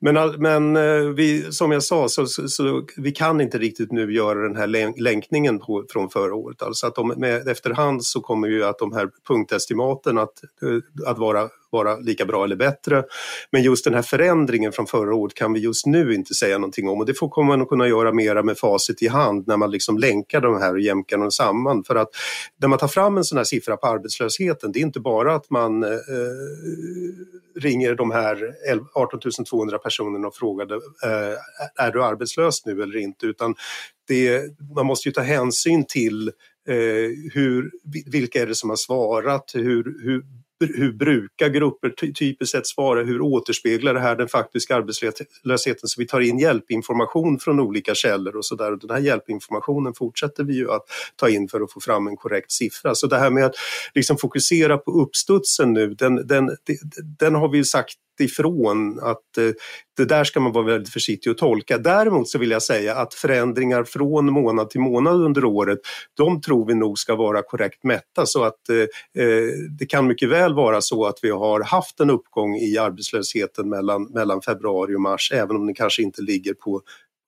Men, 0.00 0.42
men 0.42 0.76
eh, 0.76 1.08
vi, 1.14 1.52
som 1.52 1.72
jag 1.72 1.82
sa, 1.82 2.08
så, 2.08 2.26
så, 2.26 2.48
så, 2.48 2.86
vi 2.96 3.12
kan 3.12 3.40
inte 3.40 3.58
riktigt 3.58 3.92
nu 3.92 4.14
göra 4.14 4.48
den 4.48 4.56
här 4.56 5.00
länkningen 5.00 5.58
på, 5.58 5.84
från 5.92 6.10
förra 6.10 6.34
året. 6.34 6.62
Alltså 6.62 6.86
att 6.86 6.94
de, 6.94 7.08
med, 7.08 7.48
efterhand 7.48 8.04
så 8.04 8.20
kommer 8.20 8.48
ju 8.48 8.64
att 8.64 8.78
de 8.78 8.92
här 8.92 9.08
punktestimaten 9.28 10.18
att, 10.18 10.42
eh, 10.62 11.08
att 11.10 11.18
vara 11.18 11.48
vara 11.72 11.96
lika 11.96 12.24
bra 12.24 12.44
eller 12.44 12.56
bättre. 12.56 13.04
Men 13.50 13.62
just 13.62 13.84
den 13.84 13.94
här 13.94 14.02
förändringen 14.02 14.72
från 14.72 14.86
förra 14.86 15.14
året 15.14 15.34
kan 15.34 15.52
vi 15.52 15.60
just 15.60 15.86
nu 15.86 16.14
inte 16.14 16.34
säga 16.34 16.58
någonting 16.58 16.88
om 16.88 16.98
och 16.98 17.06
det 17.06 17.14
får 17.14 17.28
kommer 17.28 17.48
man 17.48 17.62
att 17.62 17.68
kunna 17.68 17.88
göra 17.88 18.12
mera 18.12 18.42
med 18.42 18.58
facit 18.58 19.02
i 19.02 19.08
hand 19.08 19.46
när 19.46 19.56
man 19.56 19.70
liksom 19.70 19.98
länkar 19.98 20.40
de 20.40 20.60
här 20.60 20.72
och 20.72 20.80
jämkar 20.80 21.18
dem 21.18 21.30
samman. 21.30 21.84
För 21.84 21.94
att 21.94 22.08
när 22.60 22.68
man 22.68 22.78
tar 22.78 22.88
fram 22.88 23.16
en 23.16 23.24
sån 23.24 23.38
här 23.38 23.44
siffra 23.44 23.76
på 23.76 23.86
arbetslösheten. 23.86 24.72
Det 24.72 24.78
är 24.78 24.82
inte 24.82 25.00
bara 25.00 25.34
att 25.34 25.50
man 25.50 25.82
eh, 25.82 25.88
ringer 27.60 27.94
de 27.94 28.10
här 28.10 28.54
18 28.94 29.20
200 29.50 29.78
personerna 29.78 30.28
och 30.28 30.36
frågar 30.36 30.72
eh, 30.72 31.38
är 31.76 31.92
du 31.92 32.04
arbetslös 32.04 32.66
nu 32.66 32.82
eller 32.82 32.96
inte 32.96 33.26
utan 33.26 33.54
det, 34.08 34.42
man 34.76 34.86
måste 34.86 35.08
ju 35.08 35.12
ta 35.12 35.20
hänsyn 35.20 35.84
till 35.88 36.28
eh, 36.68 36.74
hur, 37.32 37.70
vilka 38.06 38.42
är 38.42 38.46
det 38.46 38.54
som 38.54 38.70
har 38.70 38.76
svarat, 38.76 39.50
hur, 39.54 40.04
hur 40.04 40.24
hur 40.66 40.92
brukar 40.92 41.48
grupper 41.48 42.12
typiskt 42.12 42.52
sett 42.52 42.66
svara, 42.66 43.02
hur 43.02 43.20
återspeglar 43.20 43.94
det 43.94 44.00
här 44.00 44.16
den 44.16 44.28
faktiska 44.28 44.76
arbetslösheten? 44.76 45.88
Så 45.88 46.00
vi 46.00 46.06
tar 46.06 46.20
in 46.20 46.38
hjälpinformation 46.38 47.38
från 47.38 47.60
olika 47.60 47.94
källor 47.94 48.36
och 48.36 48.44
så 48.44 48.54
där. 48.54 48.76
Den 48.76 48.90
här 48.90 48.98
hjälpinformationen 48.98 49.94
fortsätter 49.94 50.44
vi 50.44 50.54
ju 50.54 50.70
att 50.70 50.82
ta 51.16 51.28
in 51.28 51.48
för 51.48 51.60
att 51.60 51.72
få 51.72 51.80
fram 51.80 52.06
en 52.06 52.16
korrekt 52.16 52.52
siffra. 52.52 52.94
Så 52.94 53.06
det 53.06 53.18
här 53.18 53.30
med 53.30 53.44
att 53.44 53.54
liksom 53.94 54.16
fokusera 54.18 54.78
på 54.78 54.90
uppstudsen 54.90 55.72
nu, 55.72 55.94
den, 55.94 56.26
den, 56.26 56.56
den 57.18 57.34
har 57.34 57.48
vi 57.48 57.58
ju 57.58 57.64
sagt 57.64 57.94
ifrån 58.22 58.98
att 59.02 59.38
eh, 59.38 59.50
det 59.96 60.04
där 60.04 60.24
ska 60.24 60.40
man 60.40 60.52
vara 60.52 60.64
väldigt 60.64 60.92
försiktig 60.92 61.30
att 61.30 61.38
tolka. 61.38 61.78
Däremot 61.78 62.28
så 62.28 62.38
vill 62.38 62.50
jag 62.50 62.62
säga 62.62 62.94
att 62.96 63.14
förändringar 63.14 63.84
från 63.84 64.32
månad 64.32 64.70
till 64.70 64.80
månad 64.80 65.14
under 65.14 65.44
året, 65.44 65.78
de 66.16 66.40
tror 66.40 66.66
vi 66.66 66.74
nog 66.74 66.98
ska 66.98 67.16
vara 67.16 67.42
korrekt 67.42 67.84
mätta 67.84 68.26
så 68.26 68.44
att 68.44 68.68
eh, 68.68 69.22
eh, 69.24 69.48
det 69.78 69.86
kan 69.86 70.06
mycket 70.06 70.28
väl 70.28 70.54
vara 70.54 70.80
så 70.80 71.06
att 71.06 71.18
vi 71.22 71.30
har 71.30 71.64
haft 71.64 72.00
en 72.00 72.10
uppgång 72.10 72.56
i 72.56 72.78
arbetslösheten 72.78 73.68
mellan, 73.68 74.02
mellan 74.04 74.42
februari 74.42 74.96
och 74.96 75.00
mars, 75.00 75.32
även 75.34 75.56
om 75.56 75.66
den 75.66 75.74
kanske 75.74 76.02
inte 76.02 76.22
ligger 76.22 76.54
på 76.54 76.82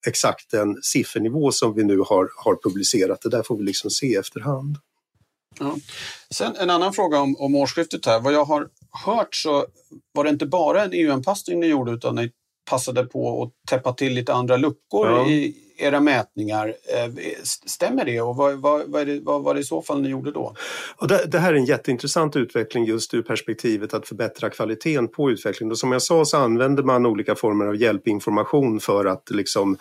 exakt 0.07 0.51
den 0.51 0.83
siffernivå 0.83 1.53
som 1.53 1.75
vi 1.75 1.85
nu 1.85 1.99
har, 1.99 2.31
har 2.45 2.59
publicerat. 2.63 3.23
Det 3.23 3.29
där 3.29 3.43
får 3.43 3.57
vi 3.57 3.65
liksom 3.65 3.91
se 3.91 4.15
efterhand. 4.15 4.79
Ja. 5.59 5.77
Sen 6.31 6.57
en 6.57 6.71
annan 6.71 6.93
fråga 6.93 7.21
om, 7.21 7.37
om 7.37 7.55
årsskiftet 7.55 8.07
här. 8.07 8.21
Vad 8.21 8.33
jag 8.33 8.45
har 8.45 8.69
hört 9.07 9.35
så 9.35 9.67
var 10.13 10.25
det 10.25 10.31
inte 10.31 10.47
bara 10.47 10.83
en 10.83 10.93
EU-anpassning 10.93 11.61
ni 11.61 11.67
gjorde 11.67 11.93
utan 11.93 12.15
ni 12.15 12.31
passade 12.71 13.05
på 13.05 13.43
att 13.43 13.71
täppa 13.71 13.93
till 13.93 14.15
lite 14.15 14.35
andra 14.35 14.57
luckor 14.57 15.11
ja. 15.11 15.29
i 15.29 15.64
era 15.77 16.01
mätningar. 16.01 16.69
Eh, 16.69 17.13
stämmer 17.67 18.05
det 18.05 18.21
och 18.21 18.37
vad, 18.37 18.55
vad, 18.59 18.91
vad, 18.91 19.07
det, 19.07 19.21
vad, 19.21 19.43
var 19.43 19.55
det 19.55 19.61
i 19.61 19.65
så 19.65 19.83
fall 19.83 20.03
ni 20.03 20.09
gjorde 20.09 20.31
då? 20.31 20.55
Och 20.97 21.09
det, 21.09 21.25
det, 21.27 21.39
här 21.39 21.53
är 21.53 21.57
en 21.57 21.65
jätteintressant 21.65 22.37
utveckling 22.37 22.85
just 22.85 23.15
ur 23.15 23.23
perspektivet 23.23 23.95
att 23.95 24.09
förbättra 24.09 24.51
kvaliteten 24.51 25.09
på 25.09 25.31
utvecklingen. 25.31 25.71
Och 25.71 25.79
som 25.79 25.93
jag 25.93 26.03
sa 26.03 26.25
så 26.25 26.37
använder 26.37 26.83
man 26.83 27.07
olika 27.07 27.35
former 27.35 27.67
av 27.67 27.77
hjälpinformation 27.77 28.81
för 28.81 29.05
att 29.05 29.31
liksom 29.31 29.77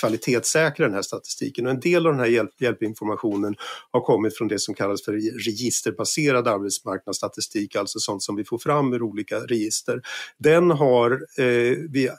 kvalitetssäkra 0.00 0.86
den 0.86 0.94
här 0.94 1.02
statistiken. 1.02 1.66
Och 1.66 1.72
en 1.72 1.80
del 1.80 2.06
av 2.06 2.12
den 2.12 2.20
här 2.20 2.26
hjälp, 2.26 2.60
hjälpinformationen 2.60 3.54
har 3.90 4.00
kommit 4.00 4.38
från 4.38 4.48
det 4.48 4.58
som 4.58 4.74
kallas 4.74 5.04
för 5.04 5.12
registerbaserad 5.44 6.48
arbetsmarknadsstatistik, 6.48 7.76
alltså 7.76 7.98
sånt 7.98 8.22
som 8.22 8.36
vi 8.36 8.44
får 8.44 8.58
fram 8.58 8.92
ur 8.92 9.02
olika 9.02 9.38
register. 9.40 10.02
Den 10.38 10.70
har, 10.70 11.12
eh, 11.12 11.76
vi, 11.90 12.06
eh, 12.06 12.14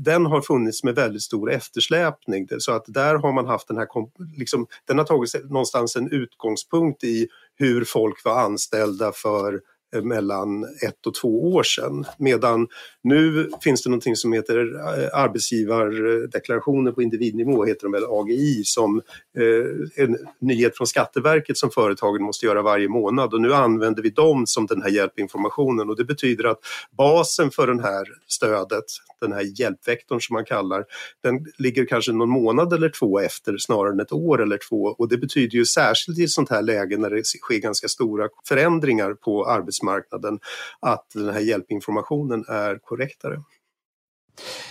den 0.00 0.26
har 0.26 0.40
funnits 0.40 0.84
med 0.84 0.94
väldigt 0.94 1.22
stor 1.22 1.52
eftersläpning. 1.52 2.46
Så 2.64 2.72
att 2.72 2.84
där 2.86 3.14
har 3.14 3.32
man 3.32 3.46
haft 3.46 3.68
den 3.68 3.76
här, 3.76 3.88
liksom, 4.36 4.66
den 4.84 4.98
har 4.98 5.04
tagit 5.04 5.50
någonstans 5.50 5.96
en 5.96 6.12
utgångspunkt 6.12 7.04
i 7.04 7.28
hur 7.54 7.84
folk 7.84 8.24
var 8.24 8.40
anställda 8.40 9.12
för 9.12 9.60
mellan 10.02 10.64
ett 10.64 11.06
och 11.06 11.14
två 11.14 11.52
år 11.52 11.62
sedan. 11.62 12.04
Medan 12.18 12.68
nu 13.02 13.50
finns 13.62 13.82
det 13.82 13.90
någonting 13.90 14.16
som 14.16 14.32
heter 14.32 14.74
eh, 14.74 15.08
arbetsgivardeklarationer 15.12 16.92
på 16.92 17.02
individnivå, 17.02 17.64
heter 17.64 17.82
de, 17.82 17.94
eller 17.94 18.20
AGI, 18.20 18.62
som 18.64 19.02
eh, 19.38 20.04
en 20.04 20.16
nyhet 20.40 20.76
från 20.76 20.86
Skatteverket 20.86 21.58
som 21.58 21.70
företagen 21.70 22.22
måste 22.22 22.46
göra 22.46 22.62
varje 22.62 22.88
månad. 22.88 23.34
Och 23.34 23.40
nu 23.40 23.54
använder 23.54 24.02
vi 24.02 24.10
dem 24.10 24.46
som 24.46 24.66
den 24.66 24.82
här 24.82 24.90
hjälpinformationen. 24.90 25.90
Och 25.90 25.96
det 25.96 26.04
betyder 26.04 26.44
att 26.44 26.58
basen 26.96 27.50
för 27.50 27.66
det 27.66 27.82
här 27.82 28.06
stödet, 28.26 28.84
den 29.20 29.32
här 29.32 29.60
hjälpvektorn 29.60 30.20
som 30.20 30.34
man 30.34 30.44
kallar, 30.44 30.84
den 31.22 31.46
ligger 31.58 31.86
kanske 31.86 32.12
någon 32.12 32.30
månad 32.30 32.72
eller 32.72 32.88
två 32.88 33.20
efter 33.20 33.56
snarare 33.58 33.92
än 33.92 34.00
ett 34.00 34.12
år 34.12 34.42
eller 34.42 34.58
två. 34.68 34.82
Och 34.98 35.08
det 35.08 35.18
betyder 35.18 35.56
ju 35.58 35.64
särskilt 35.64 36.18
i 36.18 36.24
ett 36.24 36.30
sånt 36.30 36.50
här 36.50 36.62
läge 36.62 36.96
när 36.96 37.10
det 37.10 37.26
sker 37.26 37.58
ganska 37.58 37.88
stora 37.88 38.28
förändringar 38.48 39.14
på 39.14 39.46
arbetsmarknaden 39.46 39.83
arbetsmarknaden 39.88 40.40
att 40.80 41.06
den 41.14 41.28
här 41.28 41.40
hjälpinformationen 41.40 42.44
är 42.48 42.78
korrektare. 42.82 43.42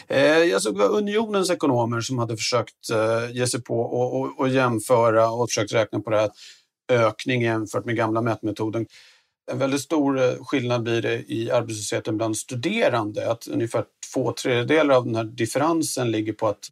Eh, 0.08 0.38
jag 0.38 0.62
såg 0.62 0.76
det 0.76 0.80
var 0.80 0.98
Unionens 0.98 1.50
ekonomer 1.50 2.02
som 2.02 2.18
hade 2.18 2.38
försökt 2.38 2.90
eh, 2.92 3.36
ge 3.36 3.48
sig 3.48 3.64
på 3.64 3.80
och, 3.80 4.22
och, 4.22 4.40
och 4.40 4.50
jämföra 4.50 5.32
och 5.32 5.50
försökt 5.50 5.74
räkna 5.74 6.00
på 6.00 6.10
det 6.10 6.18
här 6.18 6.32
ökning 6.92 7.42
jämfört 7.42 7.86
med 7.86 7.96
gamla 7.96 8.22
mätmetoden. 8.22 8.86
En 9.52 9.60
väldigt 9.60 9.82
stor 9.82 10.20
eh, 10.20 10.46
skillnad 10.46 10.84
blir 10.84 11.02
det 11.02 11.32
i 11.32 11.52
arbetslösheten 11.52 12.18
bland 12.18 12.38
studerande. 12.38 13.32
Att 13.32 13.48
ungefär 13.48 13.86
två 14.14 14.34
tredjedelar 14.34 14.96
av 14.96 15.06
den 15.06 15.16
här 15.16 15.24
differensen 15.24 16.12
ligger 16.12 16.34
på 16.34 16.48
att 16.48 16.70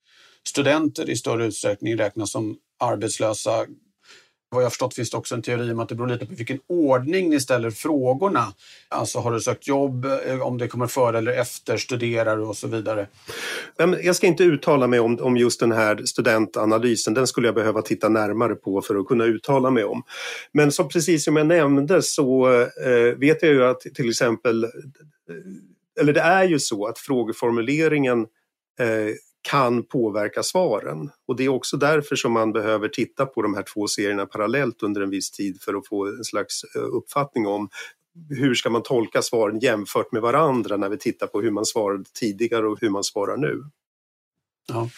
studenter 0.47 1.09
i 1.09 1.15
större 1.15 1.45
utsträckning 1.45 1.97
räknas 1.97 2.31
som 2.31 2.57
arbetslösa 2.79 3.65
vad 4.55 4.63
jag 4.63 4.71
förstått 4.71 4.93
finns 4.93 5.09
det 5.09 5.17
också 5.17 5.35
en 5.35 5.41
teori 5.41 5.71
om 5.71 5.79
att 5.79 5.89
det 5.89 5.95
beror 5.95 6.07
lite 6.07 6.25
på 6.25 6.35
vilken 6.35 6.59
ordning 6.67 7.29
ni 7.29 7.39
ställer 7.39 7.71
frågorna. 7.71 8.53
Alltså 8.89 9.19
har 9.19 9.31
du 9.31 9.39
sökt 9.39 9.67
jobb, 9.67 10.05
eh, 10.05 10.41
om 10.41 10.57
det 10.57 10.67
kommer 10.67 10.87
före 10.87 11.17
eller 11.17 11.31
efter, 11.31 11.77
studerar 11.77 12.37
du 12.37 12.43
och 12.43 12.57
så 12.57 12.67
vidare. 12.67 13.07
Jag 14.03 14.15
ska 14.15 14.27
inte 14.27 14.43
uttala 14.43 14.87
mig 14.87 14.99
om, 14.99 15.19
om 15.19 15.37
just 15.37 15.59
den 15.59 15.71
här 15.71 16.05
studentanalysen, 16.05 17.13
den 17.13 17.27
skulle 17.27 17.47
jag 17.47 17.55
behöva 17.55 17.81
titta 17.81 18.09
närmare 18.09 18.55
på 18.55 18.81
för 18.81 18.95
att 18.95 19.07
kunna 19.07 19.25
uttala 19.25 19.71
mig 19.71 19.83
om. 19.83 20.03
Men 20.51 20.71
som 20.71 20.89
precis 20.89 21.23
som 21.23 21.35
jag 21.35 21.47
nämnde 21.47 22.01
så 22.01 22.61
eh, 22.61 23.17
vet 23.17 23.41
jag 23.41 23.51
ju 23.51 23.63
att 23.65 23.79
till 23.79 24.09
exempel, 24.09 24.63
eh, 24.63 24.69
eller 25.99 26.13
det 26.13 26.21
är 26.21 26.43
ju 26.43 26.59
så 26.59 26.85
att 26.85 26.99
frågeformuleringen 26.99 28.19
eh, 28.79 29.15
kan 29.41 29.83
påverka 29.83 30.43
svaren. 30.43 31.09
Och 31.27 31.35
det 31.35 31.45
är 31.45 31.49
också 31.49 31.77
därför 31.77 32.15
som 32.15 32.31
man 32.31 32.51
behöver 32.51 32.87
titta 32.87 33.25
på 33.25 33.41
de 33.41 33.53
här 33.53 33.63
två 33.73 33.87
serierna 33.87 34.25
parallellt 34.25 34.83
under 34.83 35.01
en 35.01 35.09
viss 35.09 35.31
tid 35.31 35.61
för 35.61 35.73
att 35.73 35.87
få 35.87 36.07
en 36.07 36.23
slags 36.23 36.63
eh, 36.75 36.81
uppfattning 36.81 37.47
om 37.47 37.69
hur 38.29 38.55
ska 38.55 38.69
man 38.69 38.83
tolka 38.83 39.21
svaren 39.21 39.59
jämfört 39.59 40.11
med 40.11 40.21
varandra 40.21 40.77
när 40.77 40.89
vi 40.89 40.97
tittar 40.97 41.27
på 41.27 41.41
hur 41.41 41.51
man 41.51 41.65
svarade 41.65 42.03
tidigare 42.13 42.67
och 42.67 42.77
hur 42.81 42.89
man 42.89 43.03
svarar 43.03 43.37
nu. 43.37 43.63
Ja. 44.67 44.89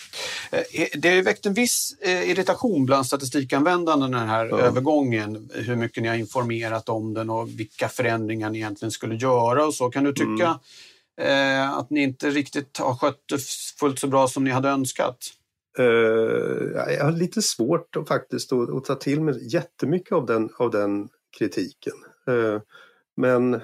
Eh, 0.51 0.87
det 0.93 1.09
har 1.09 1.21
väckt 1.21 1.45
en 1.45 1.53
viss 1.53 1.97
eh, 2.01 2.29
irritation 2.29 2.85
bland 2.85 3.05
statistikanvändarna 3.05 4.07
den 4.07 4.29
här 4.29 4.45
ja. 4.45 4.59
övergången. 4.59 5.49
Hur 5.53 5.75
mycket 5.75 6.03
ni 6.03 6.09
har 6.09 6.15
informerat 6.15 6.89
om 6.89 7.13
den 7.13 7.29
och 7.29 7.49
vilka 7.49 7.89
förändringar 7.89 8.49
ni 8.49 8.57
egentligen 8.57 8.91
skulle 8.91 9.15
göra 9.15 9.65
och 9.65 9.73
så. 9.73 9.89
Kan 9.89 10.03
du 10.03 10.13
tycka 10.13 10.45
mm 10.45 10.57
eh, 11.21 11.77
att 11.77 11.89
ni 11.89 12.03
inte 12.03 12.29
riktigt 12.29 12.77
har 12.77 12.95
skött 12.95 13.23
det 13.29 13.41
fullt 13.79 13.99
så 13.99 14.07
bra 14.07 14.27
som 14.27 14.43
ni 14.43 14.51
hade 14.51 14.69
önskat? 14.69 15.17
Uh, 15.79 16.93
jag 16.93 17.03
har 17.03 17.11
lite 17.11 17.41
svårt 17.41 17.95
att, 17.95 18.07
faktiskt 18.07 18.53
att, 18.53 18.69
att 18.69 18.85
ta 18.85 18.95
till 18.95 19.21
mig 19.21 19.53
jättemycket 19.53 20.11
av 20.11 20.25
den, 20.25 20.49
av 20.57 20.71
den 20.71 21.09
kritiken. 21.37 21.93
Uh, 22.29 22.61
men 23.15 23.61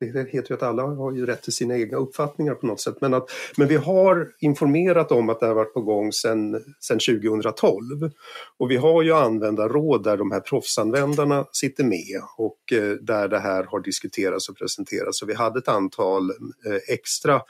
det 0.00 0.28
heter 0.30 0.50
ju 0.50 0.54
att 0.54 0.62
alla 0.62 0.82
har 0.82 1.12
ju 1.12 1.26
rätt 1.26 1.42
till 1.42 1.52
sina 1.52 1.76
egna 1.76 1.96
uppfattningar 1.96 2.54
på 2.54 2.66
något 2.66 2.80
sätt. 2.80 2.96
Men, 3.00 3.14
att, 3.14 3.30
men 3.56 3.68
vi 3.68 3.76
har 3.76 4.28
informerat 4.38 5.12
om 5.12 5.28
att 5.28 5.40
det 5.40 5.46
har 5.46 5.54
varit 5.54 5.74
på 5.74 5.80
gång 5.80 6.12
sedan 6.12 6.64
2012. 6.88 8.10
Och 8.58 8.70
vi 8.70 8.76
har 8.76 9.02
ju 9.02 9.12
användarråd 9.12 10.04
där 10.04 10.16
de 10.16 10.30
här 10.32 10.40
proffsanvändarna 10.40 11.46
sitter 11.52 11.84
med 11.84 12.22
och 12.36 12.72
eh, 12.72 12.90
där 12.90 13.28
det 13.28 13.38
här 13.38 13.64
har 13.64 13.80
diskuterats 13.80 14.48
och 14.48 14.56
presenterats. 14.56 15.18
Så 15.18 15.26
vi 15.26 15.34
hade 15.34 15.58
ett 15.58 15.68
antal 15.68 16.30
eh, 16.30 16.94
extra 16.94 17.42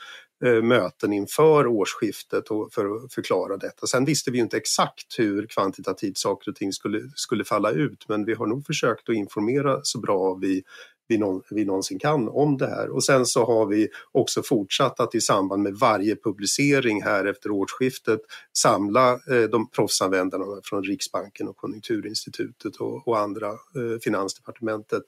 eh, 0.45 0.63
möten 0.63 1.13
inför 1.13 1.67
årsskiftet 1.67 2.45
för 2.49 2.97
att 2.97 3.13
förklara 3.13 3.57
detta. 3.57 3.87
Sen 3.87 4.05
visste 4.05 4.31
vi 4.31 4.39
inte 4.39 4.57
exakt 4.57 5.19
hur 5.19 5.47
kvantitativt 5.47 6.19
saker 6.19 6.51
och 6.51 6.57
ting 6.57 6.73
skulle, 6.73 7.01
skulle 7.15 7.45
falla 7.45 7.71
ut 7.71 8.09
men 8.09 8.25
vi 8.25 8.35
har 8.35 8.47
nog 8.47 8.67
försökt 8.67 9.09
att 9.09 9.15
informera 9.15 9.81
så 9.83 10.01
bra 10.01 10.35
vi 10.35 10.63
vi, 11.09 11.19
någon, 11.19 11.43
vi 11.51 11.65
någonsin 11.65 11.99
kan 11.99 12.29
om 12.29 12.57
det 12.57 12.67
här. 12.67 12.89
Och 12.89 13.05
sen 13.05 13.27
så 13.27 13.45
har 13.45 13.67
vi 13.67 13.89
också 14.13 14.43
fortsatt 14.43 15.01
att 15.01 15.15
i 15.15 15.21
samband 15.21 15.63
med 15.63 15.75
varje 15.75 16.17
publicering 16.17 17.03
här 17.03 17.25
efter 17.25 17.51
årsskiftet 17.51 18.21
samla 18.59 19.13
eh, 19.13 19.43
de 19.51 19.71
proffsanvändarna 19.71 20.45
från 20.65 20.85
Riksbanken 20.85 21.49
och 21.49 21.57
Konjunkturinstitutet 21.57 22.77
och, 22.77 23.09
och 23.09 23.19
andra, 23.19 23.49
eh, 23.49 23.99
Finansdepartementet 24.03 25.03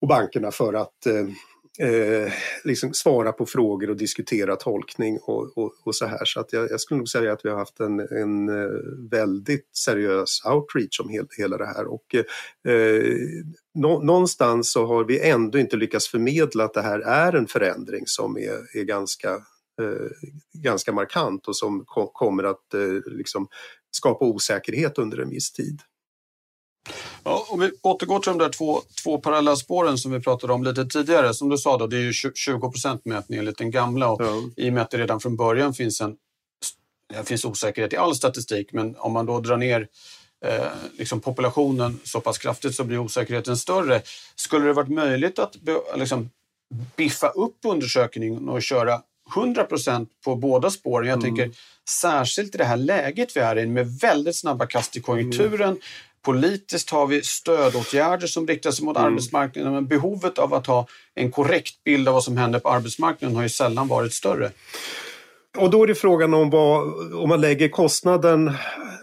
och 0.00 0.08
bankerna 0.08 0.50
för 0.50 0.74
att 0.74 1.06
eh, 1.06 1.26
eh, 1.78 2.32
liksom 2.64 2.94
svara 2.94 3.32
på 3.32 3.46
frågor 3.46 3.90
och 3.90 3.96
diskutera 3.96 4.56
tolkning 4.56 5.18
och, 5.18 5.58
och, 5.58 5.74
och 5.84 5.94
så 5.94 6.06
här. 6.06 6.24
Så 6.24 6.40
att 6.40 6.52
jag, 6.52 6.70
jag, 6.70 6.80
skulle 6.80 6.98
nog 6.98 7.08
säga 7.08 7.32
att 7.32 7.44
vi 7.44 7.48
har 7.48 7.56
haft 7.56 7.80
en, 7.80 8.00
en 8.00 8.48
eh, 8.48 8.70
väldigt 9.10 9.76
seriös 9.76 10.44
outreach 10.44 11.00
om 11.00 11.08
hel, 11.08 11.26
hela 11.38 11.56
det 11.58 11.66
här. 11.66 11.86
Och, 11.86 12.14
eh, 12.72 13.16
nå, 13.74 14.02
någonstans 14.02 14.72
så 14.72 14.86
har 14.86 15.04
vi 15.04 15.20
ändå 15.20 15.58
inte 15.58 15.76
lyckats 15.76 16.08
förmedla 16.08 16.64
att 16.64 16.74
det 16.74 16.82
här 16.82 17.00
är 17.00 17.32
en 17.32 17.46
förändring 17.46 18.02
som 18.06 18.36
är, 18.36 18.78
är 18.78 18.84
ganska 18.84 19.30
eh, 19.82 20.10
ganska 20.52 20.92
markant 20.92 21.48
och 21.48 21.56
som 21.56 21.84
ko 21.86 22.06
kommer 22.06 22.44
att 22.44 22.74
eh, 22.74 23.12
liksom 23.12 23.48
skapa 23.90 24.24
osäkerhet 24.24 24.98
under 24.98 25.18
en 25.18 25.30
viss 25.30 25.52
tid. 25.52 25.82
Ja, 27.24 27.46
om 27.48 27.60
vi 27.60 27.70
återgår 27.82 28.18
till 28.18 28.30
de 28.32 28.38
där 28.38 28.48
två, 28.48 28.82
två 29.02 29.18
parallella 29.18 29.56
spåren 29.56 29.98
som 29.98 30.12
vi 30.12 30.20
pratade 30.20 30.52
om 30.52 30.64
lite 30.64 30.86
tidigare. 30.86 31.34
Som 31.34 31.48
du 31.48 31.58
sa, 31.58 31.78
då, 31.78 31.86
det 31.86 31.96
är 31.96 32.00
ju 32.00 32.12
20 32.34 32.70
procent 32.70 33.04
mätning 33.04 33.38
enligt 33.38 33.58
den 33.58 33.70
gamla. 33.70 34.10
Och 34.10 34.22
ja. 34.22 34.42
I 34.56 34.68
och 34.68 34.72
med 34.72 34.82
att 34.82 34.90
det 34.90 34.98
redan 34.98 35.20
från 35.20 35.36
början 35.36 35.74
finns 35.74 36.00
en 36.00 36.16
det 37.12 37.28
finns 37.28 37.44
osäkerhet 37.44 37.92
i 37.92 37.96
all 37.96 38.14
statistik, 38.14 38.72
men 38.72 38.96
om 38.96 39.12
man 39.12 39.26
då 39.26 39.40
drar 39.40 39.56
ner 39.56 39.88
eh, 40.44 40.66
liksom 40.98 41.20
populationen 41.20 42.00
så 42.04 42.20
pass 42.20 42.38
kraftigt 42.38 42.74
så 42.74 42.84
blir 42.84 42.98
osäkerheten 42.98 43.56
större. 43.56 44.02
Skulle 44.34 44.66
det 44.66 44.72
varit 44.72 44.88
möjligt 44.88 45.38
att 45.38 45.56
liksom, 45.96 46.30
biffa 46.96 47.28
upp 47.28 47.56
undersökningen 47.64 48.48
och 48.48 48.62
köra 48.62 49.02
100 49.36 49.64
procent 49.64 50.10
på 50.24 50.36
båda 50.36 50.70
spåren? 50.70 51.08
Jag 51.08 51.24
mm. 51.24 51.36
tänker 51.36 51.58
särskilt 51.88 52.54
i 52.54 52.58
det 52.58 52.64
här 52.64 52.76
läget 52.76 53.36
vi 53.36 53.40
är 53.40 53.58
i 53.58 53.66
med 53.66 53.98
väldigt 54.00 54.36
snabba 54.36 54.66
kast 54.66 54.96
i 54.96 55.00
konjunkturen. 55.00 55.68
Mm. 55.68 55.80
Politiskt 56.22 56.90
har 56.90 57.06
vi 57.06 57.22
stödåtgärder 57.22 58.26
som 58.26 58.46
riktar 58.46 58.70
sig 58.70 58.84
mot 58.84 58.96
mm. 58.96 59.12
arbetsmarknaden 59.12 59.72
men 59.72 59.86
behovet 59.86 60.38
av 60.38 60.54
att 60.54 60.66
ha 60.66 60.86
en 61.14 61.30
korrekt 61.30 61.84
bild 61.84 62.08
av 62.08 62.14
vad 62.14 62.24
som 62.24 62.36
händer 62.36 62.58
på 62.58 62.68
arbetsmarknaden 62.68 63.36
har 63.36 63.42
ju 63.42 63.48
sällan 63.48 63.88
varit 63.88 64.12
större. 64.12 64.50
Och 65.58 65.70
då 65.70 65.82
är 65.82 65.86
det 65.86 65.94
frågan 65.94 66.34
om 66.34 66.50
vad, 66.50 67.12
om 67.14 67.28
man 67.28 67.40
lägger 67.40 67.68
kostnaden 67.68 68.52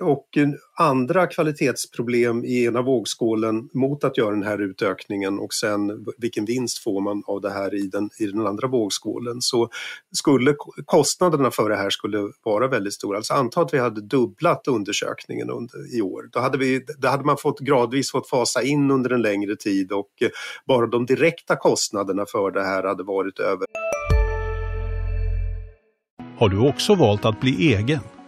och 0.01 0.37
andra 0.77 1.27
kvalitetsproblem 1.27 2.45
i 2.45 2.65
ena 2.65 2.81
vågskålen 2.81 3.69
mot 3.73 4.03
att 4.03 4.17
göra 4.17 4.31
den 4.31 4.43
här 4.43 4.61
utökningen 4.61 5.39
och 5.39 5.53
sen 5.53 6.05
vilken 6.17 6.45
vinst 6.45 6.77
får 6.77 7.01
man 7.01 7.23
av 7.27 7.41
det 7.41 7.49
här 7.49 7.75
i 7.75 7.87
den, 7.87 8.09
i 8.19 8.25
den 8.25 8.47
andra 8.47 8.67
vågskålen. 8.67 9.41
Så 9.41 9.69
skulle 10.11 10.55
kostnaderna 10.85 11.51
för 11.51 11.69
det 11.69 11.75
här 11.75 11.89
skulle 11.89 12.31
vara 12.43 12.67
väldigt 12.67 12.93
stora. 12.93 13.17
Alltså 13.17 13.33
anta 13.33 13.61
att 13.61 13.73
vi 13.73 13.77
hade 13.77 14.01
dubblat 14.01 14.67
undersökningen 14.67 15.49
under, 15.49 15.97
i 15.97 16.01
år. 16.01 16.29
Då 16.31 16.39
hade, 16.39 16.57
vi, 16.57 16.85
då 16.97 17.07
hade 17.07 17.23
man 17.23 17.37
fått 17.37 17.59
gradvis 17.59 18.11
fått 18.11 18.29
fasa 18.29 18.61
in 18.61 18.91
under 18.91 19.09
en 19.09 19.21
längre 19.21 19.55
tid 19.55 19.91
och 19.91 20.09
eh, 20.21 20.29
bara 20.67 20.87
de 20.87 21.05
direkta 21.05 21.55
kostnaderna 21.55 22.25
för 22.25 22.51
det 22.51 22.63
här 22.63 22.83
hade 22.83 23.03
varit 23.03 23.39
över. 23.39 23.67
Har 26.37 26.49
du 26.49 26.59
också 26.69 26.95
valt 26.95 27.25
att 27.25 27.41
bli 27.41 27.73
egen? 27.73 27.99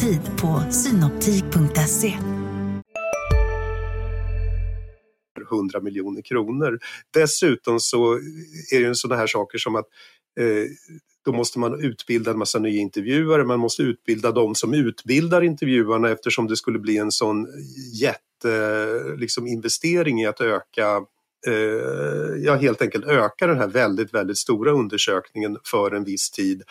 Tid 0.00 0.20
på 0.40 0.72
synoptik.se. 0.72 2.18
100 5.50 5.80
miljoner 5.80 6.22
kronor. 6.22 6.78
Dessutom 7.14 7.80
så 7.80 8.14
är 8.72 8.80
det 8.80 8.86
ju 8.86 8.94
sådana 8.94 9.20
här 9.20 9.26
saker 9.26 9.58
som 9.58 9.76
att 9.76 9.86
eh, 10.40 10.64
då 11.24 11.32
måste 11.32 11.58
man 11.58 11.84
utbilda 11.84 12.30
en 12.30 12.38
massa 12.38 12.58
nya 12.58 12.80
intervjuare, 12.80 13.44
man 13.44 13.60
måste 13.60 13.82
utbilda 13.82 14.32
de 14.32 14.54
som 14.54 14.74
utbildar 14.74 15.42
intervjuarna 15.42 16.10
eftersom 16.10 16.46
det 16.46 16.56
skulle 16.56 16.78
bli 16.78 16.98
en 16.98 17.12
sån 17.12 17.46
jätte 18.00 19.14
liksom, 19.16 19.46
investering 19.46 20.20
i 20.20 20.26
att 20.26 20.40
öka 20.40 21.00
Eh, 21.46 22.36
ja, 22.44 22.54
helt 22.54 22.82
enkelt 22.82 23.06
öka 23.06 23.46
den 23.46 23.58
här 23.58 23.68
väldigt, 23.68 24.14
väldigt 24.14 24.38
stora 24.38 24.72
undersökningen 24.72 25.58
för 25.64 25.90
en 25.90 26.04
viss 26.04 26.30
tid. 26.30 26.62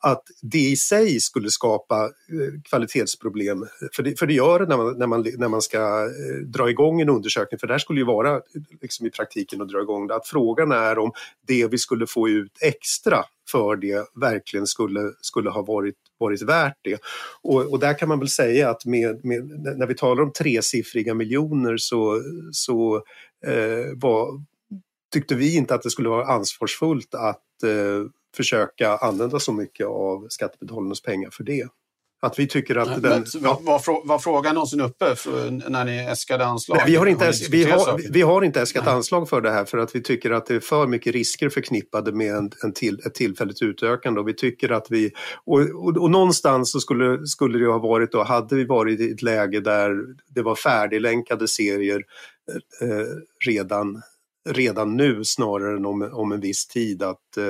Att 0.00 0.22
det 0.42 0.58
i 0.58 0.76
sig 0.76 1.20
skulle 1.20 1.50
skapa 1.50 2.04
eh, 2.04 2.60
kvalitetsproblem, 2.68 3.66
för 3.92 4.02
det, 4.02 4.18
för 4.18 4.26
det 4.26 4.34
gör 4.34 4.58
det 4.58 4.66
när 4.66 4.76
man, 4.76 4.98
när 4.98 5.06
man, 5.06 5.26
när 5.38 5.48
man 5.48 5.62
ska 5.62 5.78
eh, 6.04 6.46
dra 6.46 6.70
igång 6.70 7.00
en 7.00 7.08
undersökning, 7.08 7.58
för 7.58 7.66
det 7.66 7.74
här 7.74 7.78
skulle 7.78 8.00
ju 8.00 8.06
vara 8.06 8.40
liksom 8.82 9.06
i 9.06 9.10
praktiken 9.10 9.62
att 9.62 9.68
dra 9.68 9.82
igång 9.82 10.06
det, 10.06 10.14
att 10.14 10.26
frågan 10.26 10.72
är 10.72 10.98
om 10.98 11.12
det 11.46 11.66
vi 11.66 11.78
skulle 11.78 12.06
få 12.06 12.28
ut 12.28 12.52
extra 12.60 13.24
för 13.50 13.76
det 13.76 14.06
verkligen 14.20 14.66
skulle, 14.66 15.00
skulle 15.20 15.50
ha 15.50 15.62
varit, 15.62 15.94
varit 16.18 16.42
värt 16.42 16.78
det. 16.82 16.98
Och, 17.42 17.72
och 17.72 17.78
där 17.78 17.98
kan 17.98 18.08
man 18.08 18.18
väl 18.18 18.28
säga 18.28 18.70
att 18.70 18.84
med, 18.84 19.24
med, 19.24 19.44
när 19.78 19.86
vi 19.86 19.94
talar 19.94 20.22
om 20.22 20.32
tresiffriga 20.32 21.14
miljoner 21.14 21.76
så, 21.76 22.22
så 22.52 23.02
var, 23.96 24.44
tyckte 25.12 25.34
vi 25.34 25.56
inte 25.56 25.74
att 25.74 25.82
det 25.82 25.90
skulle 25.90 26.08
vara 26.08 26.26
ansvarsfullt 26.26 27.14
att 27.14 27.62
eh, 27.62 28.10
försöka 28.36 28.96
använda 28.96 29.38
så 29.38 29.52
mycket 29.52 29.86
av 29.86 30.26
skattebetalarnas 30.28 31.02
pengar 31.02 31.30
för 31.30 31.44
det. 31.44 31.68
Att 32.20 32.38
vi 32.38 32.46
tycker 32.48 32.76
att 32.76 33.02
den... 33.02 33.24
Var, 33.40 33.62
var, 33.62 34.06
var 34.08 34.18
frågan 34.18 34.54
någonsin 34.54 34.80
uppe 34.80 35.14
när 35.68 35.84
ni 35.84 35.98
äskade 35.98 36.46
anslag? 36.46 36.76
Nej, 36.76 36.86
vi, 36.86 36.96
har 36.96 37.06
inte 37.06 37.26
äs, 37.26 37.48
vi, 37.48 37.64
har, 37.64 38.12
vi 38.12 38.22
har 38.22 38.42
inte 38.42 38.60
äskat 38.60 38.84
Nej. 38.84 38.94
anslag 38.94 39.28
för 39.28 39.40
det 39.40 39.50
här 39.50 39.64
för 39.64 39.78
att 39.78 39.94
vi 39.94 40.02
tycker 40.02 40.30
att 40.30 40.46
det 40.46 40.54
är 40.54 40.60
för 40.60 40.86
mycket 40.86 41.12
risker 41.12 41.48
förknippade 41.48 42.12
med 42.12 42.34
en, 42.34 42.50
en 42.64 42.72
till, 42.72 43.00
ett 43.06 43.14
tillfälligt 43.14 43.62
utökande. 43.62 44.20
Och 44.20 44.28
vi 44.28 44.34
tycker 44.34 44.72
att 44.72 44.86
vi... 44.90 45.10
Och, 45.44 45.60
och, 45.60 45.96
och 45.96 46.10
någonstans 46.10 46.72
så 46.72 46.80
skulle, 46.80 47.26
skulle 47.26 47.58
det 47.58 47.66
ha 47.66 47.78
varit 47.78 48.12
då, 48.12 48.22
hade 48.22 48.56
vi 48.56 48.64
varit 48.64 49.00
i 49.00 49.10
ett 49.10 49.22
läge 49.22 49.60
där 49.60 49.90
det 50.28 50.42
var 50.42 50.54
färdiglänkade 50.54 51.48
serier 51.48 51.96
eh, 51.98 52.02
redan, 53.46 54.02
redan 54.48 54.96
nu 54.96 55.24
snarare 55.24 55.76
än 55.76 55.86
om, 55.86 56.10
om 56.12 56.32
en 56.32 56.40
viss 56.40 56.66
tid. 56.66 57.02
Att, 57.02 57.36
eh, 57.36 57.44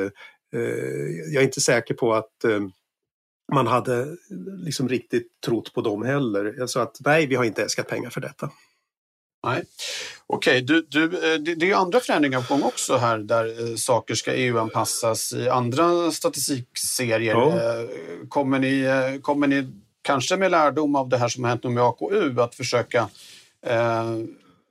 eh 0.60 1.32
jag 1.32 1.42
är 1.42 1.46
inte 1.46 1.60
säker 1.60 1.94
på 1.94 2.14
att 2.14 2.44
eh, 2.44 2.60
man 3.52 3.66
hade 3.66 4.16
liksom 4.64 4.88
riktigt 4.88 5.40
trott 5.46 5.74
på 5.74 5.80
dem 5.80 6.02
heller. 6.02 6.54
Jag 6.58 6.70
sa 6.70 6.82
att 6.82 6.96
nej, 7.00 7.26
vi 7.26 7.34
har 7.34 7.44
inte 7.44 7.64
äskat 7.64 7.88
pengar 7.88 8.10
för 8.10 8.20
detta. 8.20 8.50
Nej. 9.46 9.64
Okej, 10.26 10.52
okay, 10.52 10.60
du, 10.60 10.86
du, 10.90 11.32
eh, 11.34 11.38
det, 11.40 11.70
är 11.70 11.74
andra 11.74 12.00
förändringar 12.00 12.42
på 12.42 12.54
gång 12.54 12.62
också 12.62 12.96
här 12.96 13.18
där 13.18 13.70
eh, 13.70 13.76
saker 13.76 14.14
ska 14.14 14.32
EU-anpassas 14.32 15.32
i 15.32 15.48
andra 15.48 16.10
statistikserier. 16.10 17.34
Ja. 17.34 17.48
Eh, 17.48 17.88
kommer, 18.28 18.58
ni, 18.58 19.20
kommer 19.22 19.46
ni 19.46 19.66
kanske 20.02 20.36
med 20.36 20.50
lärdom 20.50 20.96
av 20.96 21.08
det 21.08 21.18
här 21.18 21.28
som 21.28 21.44
har 21.44 21.50
hänt 21.50 21.64
med 21.64 21.82
AKU 21.82 22.40
att 22.40 22.54
försöka 22.54 23.08
eh, 23.66 24.04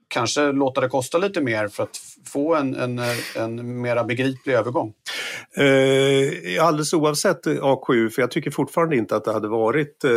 kanske 0.07 0.51
låta 0.51 0.81
det 0.81 0.87
kosta 0.87 1.17
lite 1.17 1.41
mer 1.41 1.67
för 1.67 1.83
att 1.83 1.97
få 2.25 2.55
en, 2.55 2.75
en, 2.75 2.99
en 3.35 3.81
mera 3.81 4.03
begriplig 4.03 4.53
övergång? 4.53 4.93
Eh, 5.57 6.65
alldeles 6.65 6.93
oavsett 6.93 7.47
AKU, 7.61 8.09
för 8.09 8.21
jag 8.21 8.31
tycker 8.31 8.51
fortfarande 8.51 8.95
inte 8.95 9.15
att 9.15 9.25
det 9.25 9.33
hade 9.33 9.47
varit 9.47 10.03
eh, 10.03 10.11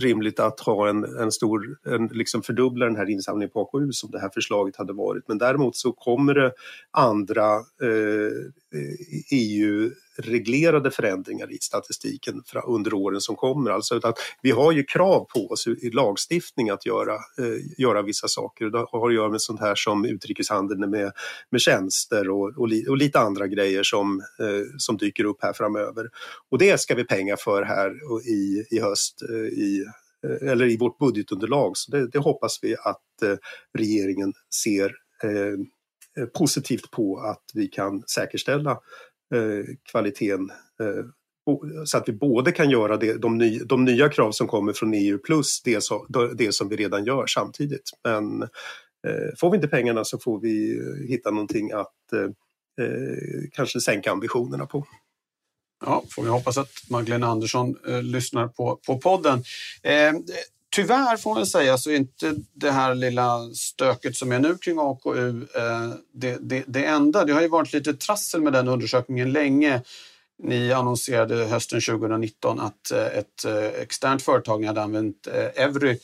rimligt 0.00 0.40
att 0.40 0.60
ha 0.60 0.88
en, 0.88 1.04
en 1.04 1.32
stor, 1.32 1.78
en, 1.84 2.06
liksom 2.06 2.42
fördubbla 2.42 2.86
den 2.86 2.96
här 2.96 3.10
insamlingen 3.10 3.50
på 3.50 3.60
AKU 3.60 3.92
som 3.92 4.10
det 4.10 4.20
här 4.20 4.30
förslaget 4.34 4.76
hade 4.76 4.92
varit. 4.92 5.28
Men 5.28 5.38
däremot 5.38 5.76
så 5.76 5.92
kommer 5.92 6.34
det 6.34 6.52
andra 6.90 7.54
eh, 7.54 8.52
Eh, 8.74 8.80
e 8.80 9.22
EU 9.30 9.90
reglerade 10.16 10.90
förändringar 10.90 11.52
i 11.52 11.58
statistiken 11.60 12.42
under 12.66 12.94
åren 12.94 13.20
som 13.20 13.36
kommer. 13.36 13.70
Alltså 13.70 13.96
att 13.96 14.18
vi 14.42 14.50
har 14.50 14.72
ju 14.72 14.84
krav 14.84 15.24
på 15.24 15.46
oss 15.46 15.66
i 15.66 15.90
lagstiftning 15.90 16.70
att 16.70 16.86
göra, 16.86 17.14
eh, 17.14 17.78
göra 17.78 18.02
vissa 18.02 18.28
saker. 18.28 18.66
Det 18.66 18.86
har 18.92 19.08
att 19.08 19.14
göra 19.14 19.28
med 19.28 19.40
sånt 19.40 19.60
här 19.60 19.74
som 19.74 20.04
utrikeshandel 20.04 20.78
med, 20.78 21.12
med 21.50 21.60
tjänster 21.60 22.30
och, 22.30 22.58
och, 22.58 22.68
li, 22.68 22.86
och 22.88 22.96
lite 22.96 23.20
andra 23.20 23.46
grejer 23.46 23.82
som, 23.82 24.20
eh, 24.40 24.76
som 24.78 24.96
dyker 24.96 25.24
upp 25.24 25.42
här 25.42 25.52
framöver. 25.52 26.10
Och 26.50 26.58
det 26.58 26.80
ska 26.80 26.94
vi 26.94 27.04
pengar 27.04 27.36
för 27.36 27.62
här 27.62 27.92
i, 28.28 28.66
i 28.70 28.80
höst 28.80 29.22
eh, 29.30 29.36
i, 29.36 29.84
eh, 30.26 30.50
eller 30.50 30.70
i 30.70 30.76
vårt 30.76 30.98
budgetunderlag. 30.98 31.76
Så 31.76 31.90
det, 31.90 32.06
det 32.06 32.18
hoppas 32.18 32.58
vi 32.62 32.74
att 32.74 33.22
eh, 33.22 33.36
regeringen 33.78 34.32
ser 34.62 34.92
Eh, 36.18 36.26
positivt 36.26 36.90
på 36.90 37.18
att 37.20 37.44
vi 37.54 37.68
kan 37.68 38.02
säkerställa 38.02 38.78
Eh, 39.34 39.64
kvaliteten 39.90 40.50
eh, 40.80 41.04
så 41.84 41.98
att 41.98 42.08
vi 42.08 42.12
både 42.12 42.52
kan 42.52 42.70
göra 42.70 42.96
det, 42.96 43.14
de, 43.14 43.38
ny, 43.38 43.58
de 43.58 43.84
nya 43.84 44.08
krav 44.08 44.32
som 44.32 44.46
kommer 44.46 44.72
från 44.72 44.94
EU 44.94 45.18
plus 45.18 45.62
det, 45.62 45.82
så, 45.82 46.06
det 46.34 46.54
som 46.54 46.68
vi 46.68 46.76
redan 46.76 47.04
gör 47.04 47.26
samtidigt. 47.26 47.90
Men 48.04 48.42
eh, 48.42 49.34
får 49.38 49.50
vi 49.50 49.56
inte 49.56 49.68
pengarna 49.68 50.04
så 50.04 50.18
får 50.18 50.40
vi 50.40 50.78
eh, 50.78 51.08
hitta 51.08 51.30
någonting 51.30 51.72
att 51.72 52.12
eh, 52.12 52.84
eh, 52.86 53.48
kanske 53.52 53.80
sänka 53.80 54.12
ambitionerna 54.12 54.66
på. 54.66 54.86
Ja, 55.84 56.04
får 56.10 56.22
vi 56.22 56.28
hoppas 56.28 56.58
att 56.58 56.72
Magdalena 56.90 57.26
Andersson 57.26 57.76
eh, 57.88 58.02
lyssnar 58.02 58.48
på, 58.48 58.80
på 58.86 58.98
podden. 58.98 59.44
Eh, 59.82 60.12
Tyvärr 60.74 61.16
får 61.16 61.34
man 61.34 61.46
säga 61.46 61.78
så 61.78 61.90
är 61.90 61.96
inte 61.96 62.34
det 62.54 62.70
här 62.70 62.94
lilla 62.94 63.50
stöket 63.54 64.16
som 64.16 64.32
är 64.32 64.38
nu 64.38 64.58
kring 64.58 64.78
AKU 64.78 65.28
eh, 65.56 65.90
det, 66.14 66.38
det, 66.40 66.64
det 66.66 66.84
enda. 66.84 67.24
Det 67.24 67.32
har 67.32 67.40
ju 67.40 67.48
varit 67.48 67.72
lite 67.72 67.94
trassel 67.94 68.42
med 68.42 68.52
den 68.52 68.68
undersökningen 68.68 69.32
länge. 69.32 69.82
Ni 70.42 70.72
annonserade 70.72 71.44
hösten 71.44 71.80
2019 71.80 72.60
att 72.60 72.90
eh, 72.90 73.06
ett 73.06 73.44
eh, 73.44 73.82
externt 73.82 74.22
företag, 74.22 74.60
ni 74.60 74.66
hade 74.66 74.82
använt 74.82 75.26
eh, 75.26 75.64
Evry, 75.64 75.98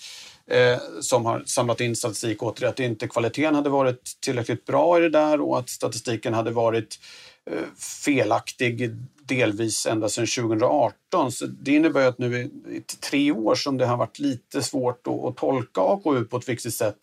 eh, 0.47 0.79
som 1.01 1.27
har 1.27 1.43
samlat 1.47 1.81
in 1.81 1.97
statistik 1.97 2.43
åt 2.43 2.61
det, 2.61 2.69
att 2.69 2.81
inte 2.81 3.09
kvaliteten 3.09 3.55
hade 3.55 3.71
varit 3.71 4.17
tillräckligt 4.21 4.65
bra 4.65 4.99
i 4.99 5.01
det 5.01 5.11
där 5.11 5.41
och 5.41 5.59
att 5.59 5.69
statistiken 5.69 6.35
hade 6.35 6.51
varit 6.51 6.99
eh, 7.51 7.63
felaktig 8.05 8.97
delvis 9.29 9.87
ända 9.87 10.09
sedan 10.09 10.27
2018. 10.27 11.33
Så 11.33 11.47
det 11.47 11.73
innebär 11.73 12.09
att 12.09 12.19
nu 12.19 12.41
i 12.69 12.81
tre 13.11 13.33
år 13.33 13.55
som 13.55 13.79
det 13.79 13.87
har 13.87 13.97
varit 13.97 14.19
lite 14.19 14.63
svårt 14.63 15.07
att, 15.07 15.25
att 15.25 15.37
tolka 15.37 15.81
AKU 15.81 16.25
på 16.25 16.37
ett 16.37 16.49
viktigt 16.49 16.75
sätt 16.75 16.99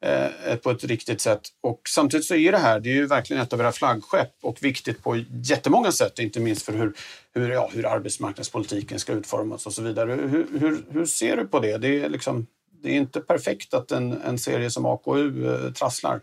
eh, 0.00 0.56
på 0.56 0.70
ett 0.70 0.84
riktigt 0.84 1.20
sätt. 1.20 1.40
Och 1.60 1.80
samtidigt 1.88 2.26
så 2.26 2.34
är 2.34 2.52
det 2.52 2.58
här 2.58 2.80
det 2.80 2.90
är 2.90 2.94
ju 2.94 3.06
verkligen 3.06 3.42
ett 3.42 3.52
av 3.52 3.58
våra 3.58 3.72
flaggskepp 3.72 4.32
och 4.42 4.58
viktigt 4.62 5.02
på 5.02 5.24
jättemånga 5.44 5.92
sätt, 5.92 6.18
inte 6.18 6.40
minst 6.40 6.62
för 6.62 6.72
hur, 6.72 6.92
hur, 7.34 7.50
ja, 7.50 7.70
hur 7.72 7.86
arbetsmarknadspolitiken 7.86 8.98
ska 8.98 9.12
utformas 9.12 9.66
och 9.66 9.72
så 9.72 9.82
vidare. 9.82 10.12
Hur, 10.12 10.46
hur, 10.58 10.84
hur 10.90 11.06
ser 11.06 11.36
du 11.36 11.46
på 11.46 11.60
det? 11.60 11.78
Det 11.78 12.04
är, 12.04 12.08
liksom, 12.08 12.46
det 12.82 12.90
är 12.90 12.96
inte 12.96 13.20
perfekt 13.20 13.74
att 13.74 13.92
en, 13.92 14.22
en 14.22 14.38
serie 14.38 14.70
som 14.70 14.86
AKU 14.86 15.48
eh, 15.48 15.72
trasslar. 15.72 16.20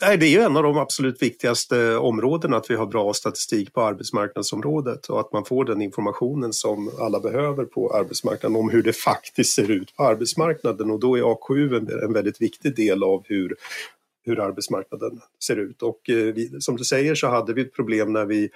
Nej, 0.00 0.16
det 0.16 0.26
är 0.26 0.30
ju 0.30 0.40
en 0.40 0.56
av 0.56 0.62
de 0.62 0.78
absolut 0.78 1.22
viktigaste 1.22 1.96
områdena 1.96 2.56
att 2.56 2.70
vi 2.70 2.74
har 2.74 2.86
bra 2.86 3.14
statistik 3.14 3.72
på 3.72 3.82
arbetsmarknadsområdet 3.82 5.06
och 5.06 5.20
att 5.20 5.32
man 5.32 5.44
får 5.44 5.64
den 5.64 5.82
informationen 5.82 6.52
som 6.52 6.90
alla 7.00 7.20
behöver 7.20 7.64
på 7.64 7.94
arbetsmarknaden 7.94 8.56
om 8.56 8.70
hur 8.70 8.82
det 8.82 8.92
faktiskt 8.92 9.54
ser 9.54 9.70
ut 9.70 9.96
på 9.96 10.04
arbetsmarknaden 10.04 10.90
och 10.90 11.00
då 11.00 11.18
är 11.18 11.32
AKU 11.32 11.76
en, 11.76 11.88
en 12.02 12.12
väldigt 12.12 12.40
viktig 12.40 12.76
del 12.76 13.02
av 13.02 13.22
hur, 13.24 13.56
hur 14.24 14.40
arbetsmarknaden 14.40 15.20
ser 15.44 15.56
ut. 15.56 15.82
Och 15.82 16.10
eh, 16.10 16.16
vi, 16.16 16.60
som 16.60 16.76
du 16.76 16.84
säger 16.84 17.14
så 17.14 17.26
hade 17.26 17.52
vi 17.52 17.62
ett 17.62 17.74
problem 17.74 18.12
när 18.12 18.26
vi 18.26 18.50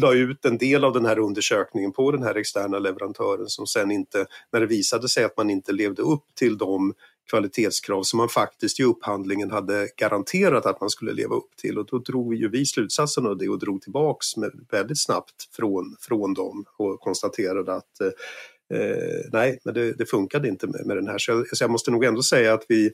la 0.00 0.14
ut 0.14 0.44
en 0.44 0.58
del 0.58 0.84
av 0.84 0.92
den 0.92 1.06
här 1.06 1.18
undersökningen 1.18 1.92
på 1.92 2.10
den 2.10 2.22
här 2.22 2.34
externa 2.34 2.78
leverantören 2.78 3.48
som 3.48 3.66
sen 3.66 3.90
inte, 3.90 4.26
när 4.52 4.60
det 4.60 4.66
visade 4.66 5.08
sig 5.08 5.24
att 5.24 5.36
man 5.36 5.50
inte 5.50 5.72
levde 5.72 6.02
upp 6.02 6.24
till 6.34 6.58
de 6.58 6.94
kvalitetskrav 7.30 8.02
som 8.02 8.16
man 8.16 8.28
faktiskt 8.28 8.80
i 8.80 8.82
upphandlingen 8.82 9.50
hade 9.50 9.88
garanterat 9.96 10.66
att 10.66 10.80
man 10.80 10.90
skulle 10.90 11.12
leva 11.12 11.34
upp 11.34 11.56
till. 11.56 11.78
Och 11.78 11.86
då 11.86 11.98
drog 11.98 12.34
ju 12.34 12.48
vi 12.48 12.66
slutsatsen 12.66 13.26
av 13.26 13.38
det 13.38 13.48
och 13.48 13.58
drog 13.58 13.82
tillbaks 13.82 14.36
med, 14.36 14.50
väldigt 14.70 15.02
snabbt 15.02 15.56
från, 15.56 15.96
från 16.00 16.34
dem 16.34 16.64
och 16.76 17.00
konstaterade 17.00 17.74
att 17.74 18.00
eh, 18.00 18.78
eh, 18.78 19.30
nej, 19.32 19.58
men 19.64 19.74
det, 19.74 19.92
det 19.92 20.06
funkade 20.06 20.48
inte 20.48 20.66
med, 20.66 20.86
med 20.86 20.96
den 20.96 21.08
här. 21.08 21.18
Så 21.18 21.30
jag, 21.30 21.56
så 21.56 21.64
jag, 21.64 21.70
måste 21.70 21.90
nog 21.90 22.04
ändå 22.04 22.22
säga 22.22 22.54
att 22.54 22.64
vi 22.68 22.90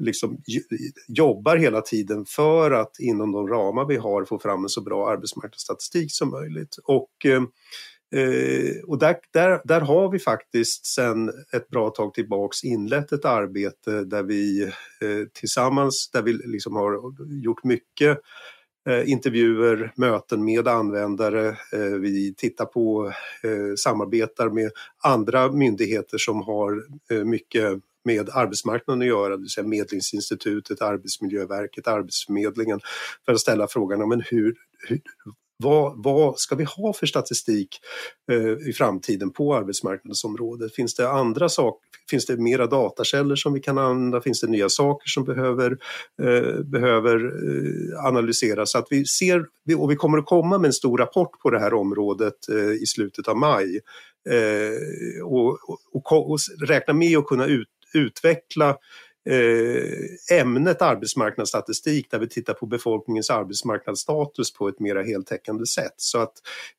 liksom 0.00 0.38
jobbar 1.08 1.56
hela 1.56 1.80
tiden 1.80 2.24
för 2.24 2.70
att 2.70 3.00
inom 3.00 3.32
de 3.32 3.48
ramar 3.48 3.86
vi 3.86 3.96
har 3.96 4.24
få 4.24 4.38
fram 4.38 4.64
en 4.64 4.68
så 4.68 4.80
bra 4.80 5.10
arbetsmarknadsstatistik 5.10 6.12
som 6.12 6.30
möjligt. 6.30 6.76
Och 6.84 7.26
eh, 7.26 7.42
Eh, 8.12 8.84
och 8.86 8.98
där, 8.98 9.16
där, 9.32 9.60
där 9.64 9.80
har 9.80 10.10
vi 10.10 10.18
faktiskt 10.18 10.86
sedan 10.86 11.32
ett 11.52 11.68
bra 11.68 11.90
tag 11.90 12.14
tillbaks 12.14 12.64
inlett 12.64 13.12
ett 13.12 13.24
arbete 13.24 14.04
där 14.04 14.22
vi 14.22 14.62
eh, 14.62 15.26
tillsammans, 15.32 16.10
där 16.10 16.22
vi 16.22 16.32
liksom 16.32 16.76
har 16.76 17.00
gjort 17.42 17.64
mycket 17.64 18.18
eh, 18.88 19.10
intervjuer, 19.10 19.92
möten 19.96 20.44
med 20.44 20.68
användare. 20.68 21.48
Eh, 21.72 21.98
vi 22.00 22.34
tittar 22.36 22.64
på, 22.64 23.12
eh, 23.42 23.74
samarbetar 23.76 24.50
med 24.50 24.70
andra 25.02 25.52
myndigheter 25.52 26.18
som 26.18 26.42
har 26.42 26.82
eh, 27.10 27.24
mycket 27.24 27.80
med 28.04 28.30
arbetsmarknaden 28.32 29.02
att 29.02 29.08
göra, 29.08 29.36
det 29.36 29.42
vill 29.42 29.50
säga 29.50 29.66
Medlingsinstitutet, 29.66 30.82
Arbetsmiljöverket, 30.82 31.86
Arbetsförmedlingen, 31.86 32.80
för 33.24 33.32
att 33.32 33.40
ställa 33.40 33.68
frågan 33.68 34.02
om 34.02 34.10
hur, 34.10 34.54
hur, 34.88 35.00
vad, 35.62 36.02
vad 36.04 36.38
ska 36.38 36.54
vi 36.54 36.64
ha 36.64 36.92
för 36.92 37.06
statistik 37.06 37.68
eh, 38.32 38.68
i 38.68 38.72
framtiden 38.72 39.30
på 39.32 39.54
arbetsmarknadsområdet? 39.54 40.74
Finns 40.74 40.94
det 40.94 41.10
andra 41.10 41.48
saker? 41.48 41.88
Finns 42.10 42.26
det 42.26 42.36
mera 42.36 42.66
datakällor 42.66 43.36
som 43.36 43.52
vi 43.52 43.60
kan 43.60 43.78
använda? 43.78 44.20
Finns 44.20 44.40
det 44.40 44.46
nya 44.46 44.68
saker 44.68 45.08
som 45.08 45.24
behöver, 45.24 45.70
eh, 46.22 46.64
behöver 46.64 47.16
eh, 47.16 48.06
analyseras? 48.06 48.72
Så 48.72 48.78
att 48.78 48.86
vi 48.90 49.04
ser, 49.04 49.44
och 49.78 49.90
vi 49.90 49.96
kommer 49.96 50.18
att 50.18 50.26
komma 50.26 50.58
med 50.58 50.68
en 50.68 50.72
stor 50.72 50.98
rapport 50.98 51.40
på 51.42 51.50
det 51.50 51.60
här 51.60 51.74
området 51.74 52.48
eh, 52.48 52.82
i 52.82 52.86
slutet 52.86 53.28
av 53.28 53.36
maj 53.36 53.80
eh, 54.30 55.24
och, 55.24 55.58
och, 55.92 56.12
och, 56.12 56.30
och 56.30 56.38
räkna 56.66 56.94
med 56.94 57.18
att 57.18 57.26
kunna 57.26 57.46
ut, 57.46 57.68
utveckla 57.94 58.76
Eh, 59.30 60.38
ämnet 60.38 60.82
arbetsmarknadsstatistik 60.82 62.10
där 62.10 62.18
vi 62.18 62.28
tittar 62.28 62.54
på 62.54 62.66
befolkningens 62.66 63.30
arbetsmarknadsstatus 63.30 64.52
på 64.52 64.68
ett 64.68 64.80
mera 64.80 65.02
heltäckande 65.02 65.66
sätt. 65.66 65.94
Så 65.96 66.18
att 66.18 66.32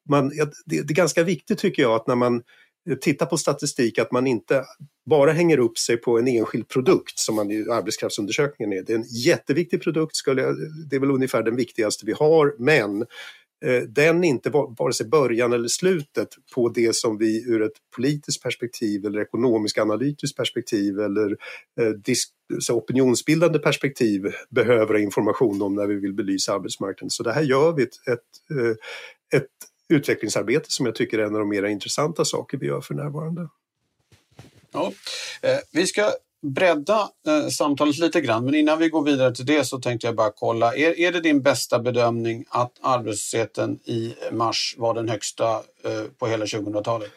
man, 0.10 0.32
det, 0.66 0.78
är 0.78 0.84
ganska 0.84 1.24
viktigt 1.24 1.60
tycker 1.60 1.82
jag 1.82 1.96
att 1.96 2.08
när 2.08 2.16
man 2.16 2.42
eh, 2.90 2.96
tittar 2.96 3.26
på 3.26 3.38
statistik 3.38 4.00
att 4.00 4.12
man 4.12 4.28
inte 4.28 4.66
bara 5.06 5.32
hänger 5.32 5.58
upp 5.58 5.78
sig 5.78 5.98
på 5.98 6.20
en 6.20 6.28
enskild 6.28 6.68
produkt 6.68 7.20
som 7.20 7.36
man 7.36 7.52
i 7.52 7.70
arbetskraftsundersökningen 7.72 8.74
är. 8.74 8.84
Det 8.84 8.94
är 8.94 8.98
en 8.98 9.08
jätteviktig 9.08 9.84
produkt, 9.84 10.16
skulle 10.16 10.42
jag, 10.42 10.56
det 10.90 10.96
är 10.96 11.00
väl 11.00 11.12
ungefär 11.12 11.44
den 11.44 11.56
viktigaste 11.56 12.06
vi 12.06 12.14
har, 12.14 12.56
men 12.60 13.06
Eh, 13.64 13.82
den 13.82 14.24
inte 14.24 14.50
vare 14.50 14.94
sig 14.94 15.08
början 15.08 15.54
eller 15.54 15.68
slutet 15.68 16.30
på 16.56 16.70
det 16.70 16.96
som 16.96 17.18
vi 17.18 17.44
ur 17.48 17.62
ett 17.62 17.72
politiskt 17.96 18.44
perspektiv 18.44 19.06
eller 19.06 19.22
ekonomiskt 19.22 19.78
analytiskt 19.78 20.38
perspektiv 20.38 21.00
eller 21.00 21.38
eh, 21.82 22.76
opinionsbildande 22.76 23.60
perspektiv 23.60 24.34
behöver 24.50 24.98
information 24.98 25.62
om 25.62 25.76
när 25.76 25.88
vi 25.88 25.96
vill 25.96 26.14
belysa 26.14 26.54
arbetsmarknaden. 26.54 27.10
Så 27.10 27.24
det 27.24 27.34
här 27.34 27.42
gör 27.42 27.72
vi 27.74 27.84
ett, 27.84 28.08
ett, 28.08 28.58
eh, 28.60 29.40
ett 29.40 29.50
utvecklingsarbete 29.90 30.66
som 30.68 30.86
jag 30.86 30.96
tycker 30.96 31.20
är 31.20 31.24
en 31.24 31.34
av 31.34 31.40
de 31.40 31.50
mer 31.50 31.64
intressanta 31.64 32.26
saker 32.26 32.58
vi 32.58 32.68
gör 32.68 32.82
för 32.82 32.94
närvarande. 32.94 33.50
Ja, 34.72 34.94
vi 35.72 35.88
ska 35.88 36.12
bredda 36.44 37.10
eh, 37.28 37.48
samtalet 37.48 37.98
lite 37.98 38.22
grann. 38.22 38.46
Men 38.46 38.56
innan 38.56 38.80
vi 38.80 38.90
går 38.90 39.04
vidare 39.04 39.36
till 39.36 39.46
det 39.46 39.66
så 39.66 39.80
tänkte 39.80 40.08
jag 40.08 40.16
bara 40.16 40.32
kolla. 40.36 40.76
Är, 40.76 41.00
är 41.00 41.12
det 41.12 41.20
din 41.20 41.42
bästa 41.42 41.80
bedömning 41.80 42.46
att 42.50 42.72
arbetslösheten 42.82 43.80
i 43.86 44.16
mars 44.32 44.76
var 44.78 44.94
den 44.94 45.10
högsta 45.10 45.52
eh, 45.84 46.04
på 46.20 46.28
hela 46.28 46.46
2000-talet? 46.46 47.12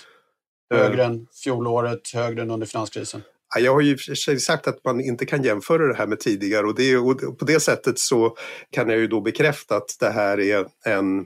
Högre 0.75 1.05
mm. 1.05 1.17
än 1.17 1.27
fjolåret, 1.45 2.11
högre 2.15 2.43
än 2.43 2.51
under 2.51 2.67
finanskrisen? 2.67 3.23
Jag 3.59 3.73
har 3.73 3.81
ju 3.81 3.97
sagt 4.39 4.69
att 4.69 4.85
man 4.85 5.01
inte 5.01 5.27
kan 5.27 5.43
jämföra 5.43 5.87
det 5.87 5.95
här 5.95 6.07
med 6.07 6.21
tidigare 6.21 6.67
och, 6.67 6.75
det, 6.75 6.97
och 6.97 7.39
på 7.39 7.45
det 7.45 7.61
sättet 7.61 7.99
så 7.99 8.37
kan 8.71 8.89
jag 8.89 8.99
ju 8.99 9.07
då 9.07 9.21
bekräfta 9.21 9.77
att 9.77 9.97
det 10.01 10.11
här 10.11 10.41
är 10.41 10.67
en 10.85 11.25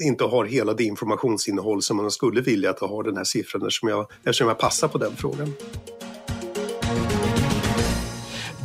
inte 0.00 0.24
har 0.24 0.44
hela 0.44 0.74
det 0.74 0.84
informationsinnehåll 0.84 1.82
som 1.82 1.96
man 1.96 2.10
skulle 2.10 2.40
vilja 2.40 2.70
att 2.70 2.78
ha 2.78 3.02
den 3.02 3.16
här 3.16 3.24
siffran 3.24 3.62
eftersom 3.62 3.88
jag, 3.88 4.10
eftersom 4.18 4.48
jag 4.48 4.58
passar 4.58 4.88
på 4.88 4.98
den 4.98 5.16
frågan. 5.16 5.52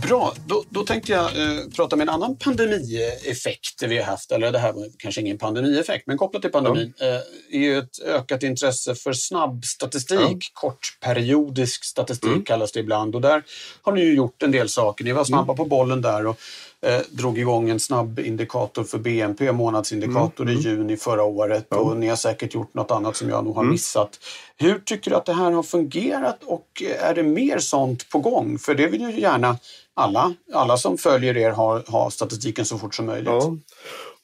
Bra, 0.07 0.33
då, 0.45 0.63
då 0.69 0.83
tänkte 0.83 1.11
jag 1.11 1.25
eh, 1.25 1.63
prata 1.75 1.95
med 1.95 2.07
en 2.07 2.13
annan 2.13 2.37
pandemieffekt 2.37 3.83
vi 3.83 3.97
har 3.97 4.05
haft. 4.05 4.31
Eller 4.31 4.51
det 4.51 4.59
här 4.59 4.73
var 4.73 4.87
kanske 4.97 5.21
ingen 5.21 5.37
pandemieffekt, 5.37 6.07
men 6.07 6.17
kopplat 6.17 6.41
till 6.41 6.51
pandemin 6.51 6.93
ja. 6.97 7.05
eh, 7.05 7.21
är 7.51 7.59
ju 7.59 7.77
ett 7.77 7.99
ökat 8.05 8.43
intresse 8.43 8.95
för 8.95 9.13
snabbstatistik. 9.13 10.19
Ja. 10.19 10.37
Kortperiodisk 10.53 11.85
statistik 11.85 12.29
mm. 12.29 12.43
kallas 12.43 12.71
det 12.71 12.79
ibland. 12.79 13.15
Och 13.15 13.21
där 13.21 13.43
har 13.81 13.91
ni 13.91 14.01
ju 14.01 14.15
gjort 14.15 14.43
en 14.43 14.51
del 14.51 14.69
saker. 14.69 15.05
Ni 15.05 15.11
var 15.11 15.23
snabba 15.23 15.53
mm. 15.53 15.55
på 15.55 15.65
bollen 15.65 16.01
där. 16.01 16.27
Och, 16.27 16.39
eh, 16.85 17.01
drog 17.09 17.37
igång 17.37 17.69
en 17.69 17.79
snabb 17.79 18.19
indikator 18.19 18.83
för 18.83 18.97
BNP, 18.97 19.51
månadsindikator 19.51 20.43
mm. 20.43 20.57
i 20.57 20.59
mm. 20.59 20.71
juni 20.71 20.97
förra 20.97 21.23
året 21.23 21.67
ja. 21.69 21.77
och 21.77 21.97
ni 21.97 22.07
har 22.07 22.15
säkert 22.15 22.53
gjort 22.53 22.73
något 22.73 22.91
annat 22.91 23.15
som 23.15 23.29
jag 23.29 23.43
nog 23.43 23.55
har 23.55 23.61
mm. 23.61 23.71
missat. 23.71 24.19
Hur 24.57 24.79
tycker 24.79 25.11
du 25.11 25.17
att 25.17 25.25
det 25.25 25.33
här 25.33 25.51
har 25.51 25.63
fungerat 25.63 26.43
och 26.43 26.83
är 26.99 27.15
det 27.15 27.23
mer 27.23 27.59
sånt 27.59 28.09
på 28.09 28.19
gång? 28.19 28.59
För 28.59 28.75
det 28.75 28.87
vill 28.87 29.01
ju 29.01 29.19
gärna 29.19 29.57
alla, 29.93 30.33
alla 30.53 30.77
som 30.77 30.97
följer 30.97 31.37
er 31.37 31.51
ha, 31.51 31.81
ha 31.87 32.09
statistiken 32.11 32.65
så 32.65 32.77
fort 32.77 32.95
som 32.95 33.05
möjligt. 33.05 33.27
Ja. 33.27 33.57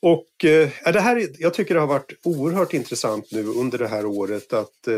Och 0.02 0.46
eh, 0.46 0.70
det 0.94 1.00
här, 1.00 1.28
jag 1.40 1.54
tycker 1.54 1.74
det 1.74 1.80
har 1.80 1.88
varit 1.88 2.14
oerhört 2.24 2.74
intressant 2.74 3.32
nu 3.32 3.46
under 3.46 3.78
det 3.78 3.88
här 3.88 4.06
året 4.06 4.54
att 4.54 4.88
eh, 4.88 4.96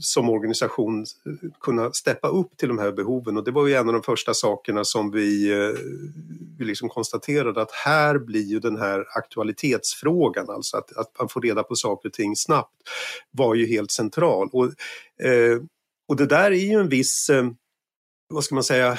som 0.00 0.30
organisation 0.30 1.00
eh, 1.00 1.50
kunna 1.60 1.92
steppa 1.92 2.28
upp 2.28 2.56
till 2.56 2.68
de 2.68 2.78
här 2.78 2.92
behoven 2.92 3.36
och 3.36 3.44
det 3.44 3.50
var 3.50 3.66
ju 3.66 3.74
en 3.74 3.88
av 3.88 3.92
de 3.92 4.02
första 4.02 4.34
sakerna 4.34 4.84
som 4.84 5.10
vi, 5.10 5.52
eh, 5.52 5.78
vi 6.58 6.64
liksom 6.64 6.88
konstaterade 6.88 7.62
att 7.62 7.72
här 7.72 8.18
blir 8.18 8.44
ju 8.44 8.60
den 8.60 8.76
här 8.76 9.06
aktualitetsfrågan, 9.16 10.50
alltså 10.50 10.76
att, 10.76 10.96
att 10.96 11.18
man 11.18 11.28
får 11.28 11.40
reda 11.40 11.62
på 11.62 11.76
saker 11.76 12.08
och 12.08 12.12
ting 12.12 12.36
snabbt, 12.36 12.76
var 13.30 13.54
ju 13.54 13.66
helt 13.66 13.90
central. 13.90 14.48
Och, 14.52 14.64
eh, 15.26 15.60
och 16.08 16.16
det 16.16 16.26
där 16.26 16.50
är 16.50 16.56
ju 16.56 16.80
en 16.80 16.88
viss, 16.88 17.30
eh, 17.30 17.46
vad 18.28 18.44
ska 18.44 18.54
man 18.54 18.64
säga, 18.64 18.98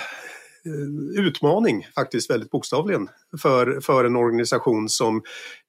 Eh, 0.66 1.26
utmaning 1.26 1.88
faktiskt 1.96 2.30
väldigt 2.30 2.52
bokstavligen 2.52 3.10
för, 3.42 3.80
för 3.82 4.06
en 4.06 4.16
organisation 4.16 4.90
som 4.90 5.22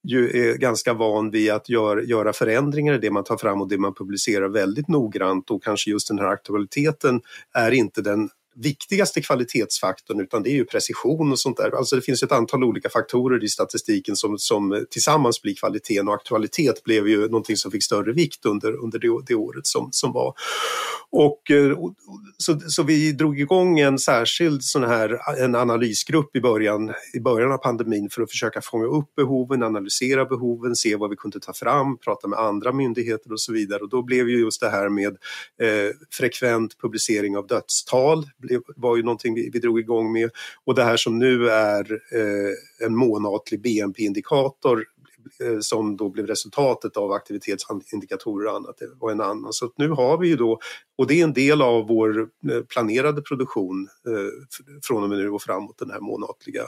ju 0.08 0.50
är 0.50 0.58
ganska 0.58 0.94
van 0.94 1.30
vid 1.30 1.50
att 1.50 1.68
gör, 1.68 1.96
göra 1.96 2.32
förändringar 2.32 2.94
i 2.94 2.98
det 2.98 3.10
man 3.10 3.24
tar 3.24 3.36
fram 3.36 3.60
och 3.60 3.68
det 3.68 3.78
man 3.78 3.94
publicerar 3.94 4.48
väldigt 4.48 4.88
noggrant. 4.88 5.50
Och 5.50 5.62
kanske 5.62 5.90
just 5.90 6.08
den 6.08 6.18
här 6.18 6.26
aktualiteten 6.26 7.20
är 7.54 7.70
inte 7.70 8.02
den 8.02 8.28
viktigaste 8.56 9.20
kvalitetsfaktorn 9.20 10.20
utan 10.20 10.42
det 10.42 10.50
är 10.50 10.54
ju 10.54 10.64
precision 10.64 11.32
och 11.32 11.38
sånt 11.38 11.56
där. 11.56 11.70
Alltså 11.70 11.96
det 11.96 12.02
finns 12.02 12.22
ett 12.22 12.32
antal 12.32 12.64
olika 12.64 12.88
faktorer 12.88 13.44
i 13.44 13.48
statistiken 13.48 14.16
som, 14.16 14.38
som 14.38 14.86
tillsammans 14.90 15.42
blir 15.42 15.54
kvaliteten 15.54 16.08
och 16.08 16.14
aktualitet 16.14 16.84
blev 16.84 17.08
ju 17.08 17.28
någonting 17.28 17.56
som 17.56 17.70
fick 17.70 17.84
större 17.84 18.12
vikt 18.12 18.46
under, 18.46 18.84
under 18.84 18.98
det, 18.98 19.08
det 19.26 19.34
året 19.34 19.66
som, 19.66 19.88
som 19.92 20.12
var. 20.12 20.34
Eh, 21.50 21.70
och, 21.70 21.92
så, 22.38 22.60
så 22.60 22.82
vi 22.82 23.12
drog 23.12 23.40
igång 23.40 23.80
en 23.80 23.98
särskild 23.98 24.62
sån 24.62 24.84
här 24.84 25.18
en 25.44 25.54
analysgrupp 25.54 26.36
i 26.36 26.40
början, 26.40 26.92
i 27.14 27.20
början 27.20 27.52
av 27.52 27.58
pandemin 27.58 28.08
för 28.10 28.22
att 28.22 28.30
försöka 28.30 28.60
fånga 28.60 28.86
upp 28.86 29.14
behoven, 29.16 29.62
analysera 29.62 30.24
behoven, 30.24 30.76
se 30.76 30.96
vad 30.96 31.10
vi 31.10 31.16
kunde 31.16 31.40
ta 31.40 31.52
fram, 31.52 31.98
prata 31.98 32.28
med 32.28 32.38
andra 32.38 32.72
myndigheter 32.72 33.32
och 33.32 33.40
så 33.40 33.52
vidare. 33.52 33.82
Och 33.82 33.88
då 33.88 34.02
blev 34.02 34.28
ju 34.28 34.38
just 34.38 34.60
det 34.60 34.70
här 34.70 34.88
med 34.88 35.16
eh, 35.62 35.90
frekvent 36.10 36.80
publicering 36.80 37.36
av 37.36 37.46
dödstal 37.46 38.24
var 38.76 38.96
ju 38.96 39.02
någonting 39.02 39.34
vi, 39.34 39.50
vi 39.52 39.58
drog 39.58 39.78
igång 39.78 40.12
med. 40.12 40.30
Och 40.64 40.74
det 40.74 40.84
här 40.84 40.96
som 40.96 41.18
nu 41.18 41.48
är 41.50 41.92
eh, 41.92 42.86
en 42.86 42.96
månatlig 42.96 43.60
BNP-indikator 43.60 44.84
eh, 45.40 45.58
som 45.60 45.96
då 45.96 46.08
blev 46.08 46.26
resultatet 46.26 46.96
av 46.96 47.12
aktivitetsindikatorer 47.12 48.50
och 48.50 48.56
annat. 48.56 48.78
Det 48.78 48.88
var 49.00 49.10
en 49.10 49.20
annan. 49.20 49.52
Så 49.52 49.72
nu 49.76 49.88
har 49.88 50.18
vi 50.18 50.28
ju 50.28 50.36
då, 50.36 50.58
och 50.98 51.06
det 51.06 51.20
är 51.20 51.24
en 51.24 51.32
del 51.32 51.62
av 51.62 51.86
vår 51.86 52.20
eh, 52.20 52.62
planerade 52.68 53.22
produktion 53.22 53.88
eh, 54.08 54.56
från 54.82 55.02
och 55.02 55.08
med 55.08 55.18
nu 55.18 55.30
och 55.30 55.42
framåt, 55.42 55.78
den 55.78 55.90
här 55.90 56.00
månatliga 56.00 56.62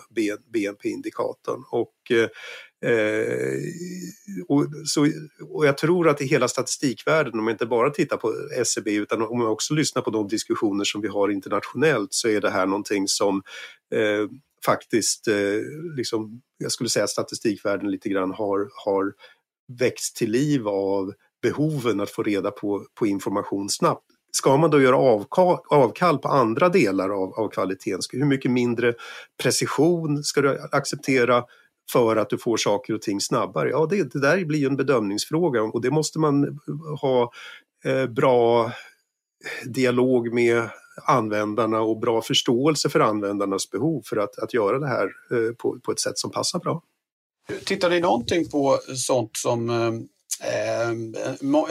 BNP-indikatorn. 0.52 1.64
Och, 1.70 2.10
eh, 2.10 2.28
Eh, 2.84 3.58
och, 4.48 4.66
så, 4.84 5.06
och 5.50 5.66
jag 5.66 5.78
tror 5.78 6.08
att 6.08 6.20
i 6.20 6.26
hela 6.26 6.48
statistikvärlden, 6.48 7.38
om 7.38 7.44
man 7.44 7.52
inte 7.52 7.66
bara 7.66 7.90
tittar 7.90 8.16
på 8.16 8.34
SCB 8.56 8.94
utan 8.94 9.22
om 9.22 9.38
man 9.38 9.46
också 9.46 9.74
lyssnar 9.74 10.02
på 10.02 10.10
de 10.10 10.28
diskussioner 10.28 10.84
som 10.84 11.00
vi 11.00 11.08
har 11.08 11.28
internationellt 11.28 12.14
så 12.14 12.28
är 12.28 12.40
det 12.40 12.50
här 12.50 12.66
någonting 12.66 13.08
som 13.08 13.42
eh, 13.94 14.28
faktiskt, 14.64 15.28
eh, 15.28 15.60
liksom, 15.96 16.40
jag 16.58 16.72
skulle 16.72 16.90
säga 16.90 17.06
statistikvärlden 17.06 17.90
lite 17.90 18.08
grann 18.08 18.32
har, 18.32 18.68
har 18.84 19.12
växt 19.78 20.16
till 20.16 20.30
liv 20.30 20.68
av 20.68 21.12
behoven 21.42 22.00
att 22.00 22.10
få 22.10 22.22
reda 22.22 22.50
på, 22.50 22.86
på 22.94 23.06
information 23.06 23.68
snabbt. 23.68 24.04
Ska 24.32 24.56
man 24.56 24.70
då 24.70 24.80
göra 24.80 24.96
avkall, 24.96 25.58
avkall 25.68 26.18
på 26.18 26.28
andra 26.28 26.68
delar 26.68 27.10
av, 27.10 27.34
av 27.34 27.48
kvaliteten? 27.48 28.00
Hur 28.12 28.24
mycket 28.24 28.50
mindre 28.50 28.94
precision 29.42 30.24
ska 30.24 30.40
du 30.40 30.60
acceptera 30.72 31.44
för 31.92 32.16
att 32.16 32.30
du 32.30 32.38
får 32.38 32.56
saker 32.56 32.94
och 32.94 33.02
ting 33.02 33.20
snabbare? 33.20 33.70
Ja, 33.70 33.86
det, 33.90 34.12
det 34.12 34.20
där 34.20 34.44
blir 34.44 34.58
ju 34.58 34.66
en 34.66 34.76
bedömningsfråga 34.76 35.62
och 35.62 35.80
det 35.80 35.90
måste 35.90 36.18
man 36.18 36.44
eh, 36.44 36.50
ha 37.00 37.32
eh, 37.84 38.06
bra 38.06 38.72
dialog 39.64 40.34
med 40.34 40.68
användarna 41.06 41.80
och 41.80 42.00
bra 42.00 42.22
förståelse 42.22 42.88
för 42.88 43.00
användarnas 43.00 43.70
behov 43.70 44.02
för 44.04 44.16
att, 44.16 44.38
att 44.38 44.54
göra 44.54 44.78
det 44.78 44.88
här 44.88 45.04
eh, 45.30 45.54
på, 45.54 45.78
på 45.80 45.92
ett 45.92 46.00
sätt 46.00 46.18
som 46.18 46.30
passar 46.30 46.58
bra. 46.58 46.82
Tittar 47.64 47.90
ni 47.90 48.00
någonting 48.00 48.48
på 48.48 48.78
sånt 48.94 49.36
som 49.36 49.70
eh, 49.70 49.92
Eh, 50.44 50.92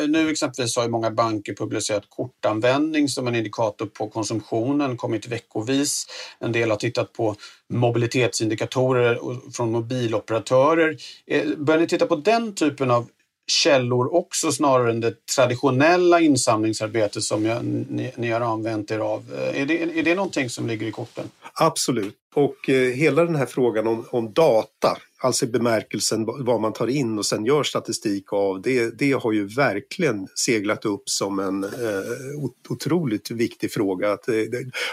nu 0.07 0.29
exempelvis 0.29 0.75
har 0.75 0.83
ju 0.83 0.89
många 0.89 1.11
banker 1.11 1.53
publicerat 1.53 2.03
kortanvändning 2.09 3.09
som 3.09 3.27
en 3.27 3.35
indikator 3.35 3.85
på 3.85 4.09
konsumtionen, 4.09 4.97
kommit 4.97 5.27
veckovis. 5.27 6.05
En 6.39 6.51
del 6.51 6.69
har 6.69 6.77
tittat 6.77 7.13
på 7.13 7.35
mobilitetsindikatorer 7.69 9.19
från 9.51 9.71
mobiloperatörer. 9.71 10.97
Eh, 11.27 11.43
börjar 11.57 11.81
ni 11.81 11.87
titta 11.87 12.05
på 12.05 12.15
den 12.15 12.55
typen 12.55 12.91
av 12.91 13.09
källor 13.47 14.15
också 14.15 14.51
snarare 14.51 14.91
än 14.91 14.99
det 14.99 15.25
traditionella 15.35 16.19
insamlingsarbetet 16.19 17.23
som 17.23 17.45
jag, 17.45 17.65
ni, 17.65 18.11
ni, 18.15 18.31
har 18.31 18.41
använt 18.41 18.91
er 18.91 18.99
av. 18.99 19.23
Eh, 19.33 19.61
är 19.61 19.65
det, 19.65 19.99
är 19.99 20.03
det 20.03 20.15
någonting 20.15 20.49
som 20.49 20.67
ligger 20.67 20.87
i 20.87 20.91
korten? 20.91 21.29
Absolut. 21.53 22.15
Och 22.35 22.69
eh, 22.69 22.93
hela 22.93 23.25
den 23.25 23.35
här 23.35 23.45
frågan 23.45 23.87
om, 23.87 24.05
om 24.11 24.33
data 24.33 24.97
alltså 25.25 25.45
i 25.45 25.47
bemärkelsen 25.47 26.25
vad 26.25 26.61
man 26.61 26.73
tar 26.73 26.87
in 26.87 27.17
och 27.17 27.25
sen 27.25 27.45
gör 27.45 27.63
statistik 27.63 28.33
av, 28.33 28.61
det, 28.61 28.99
det 28.99 29.11
har 29.11 29.31
ju 29.31 29.47
verkligen 29.47 30.27
seglat 30.35 30.85
upp 30.85 31.09
som 31.09 31.39
en 31.39 31.63
eh, 31.63 31.69
otroligt 32.69 33.31
viktig 33.31 33.71
fråga. 33.71 34.11
Att, 34.13 34.27
eh, 34.27 34.35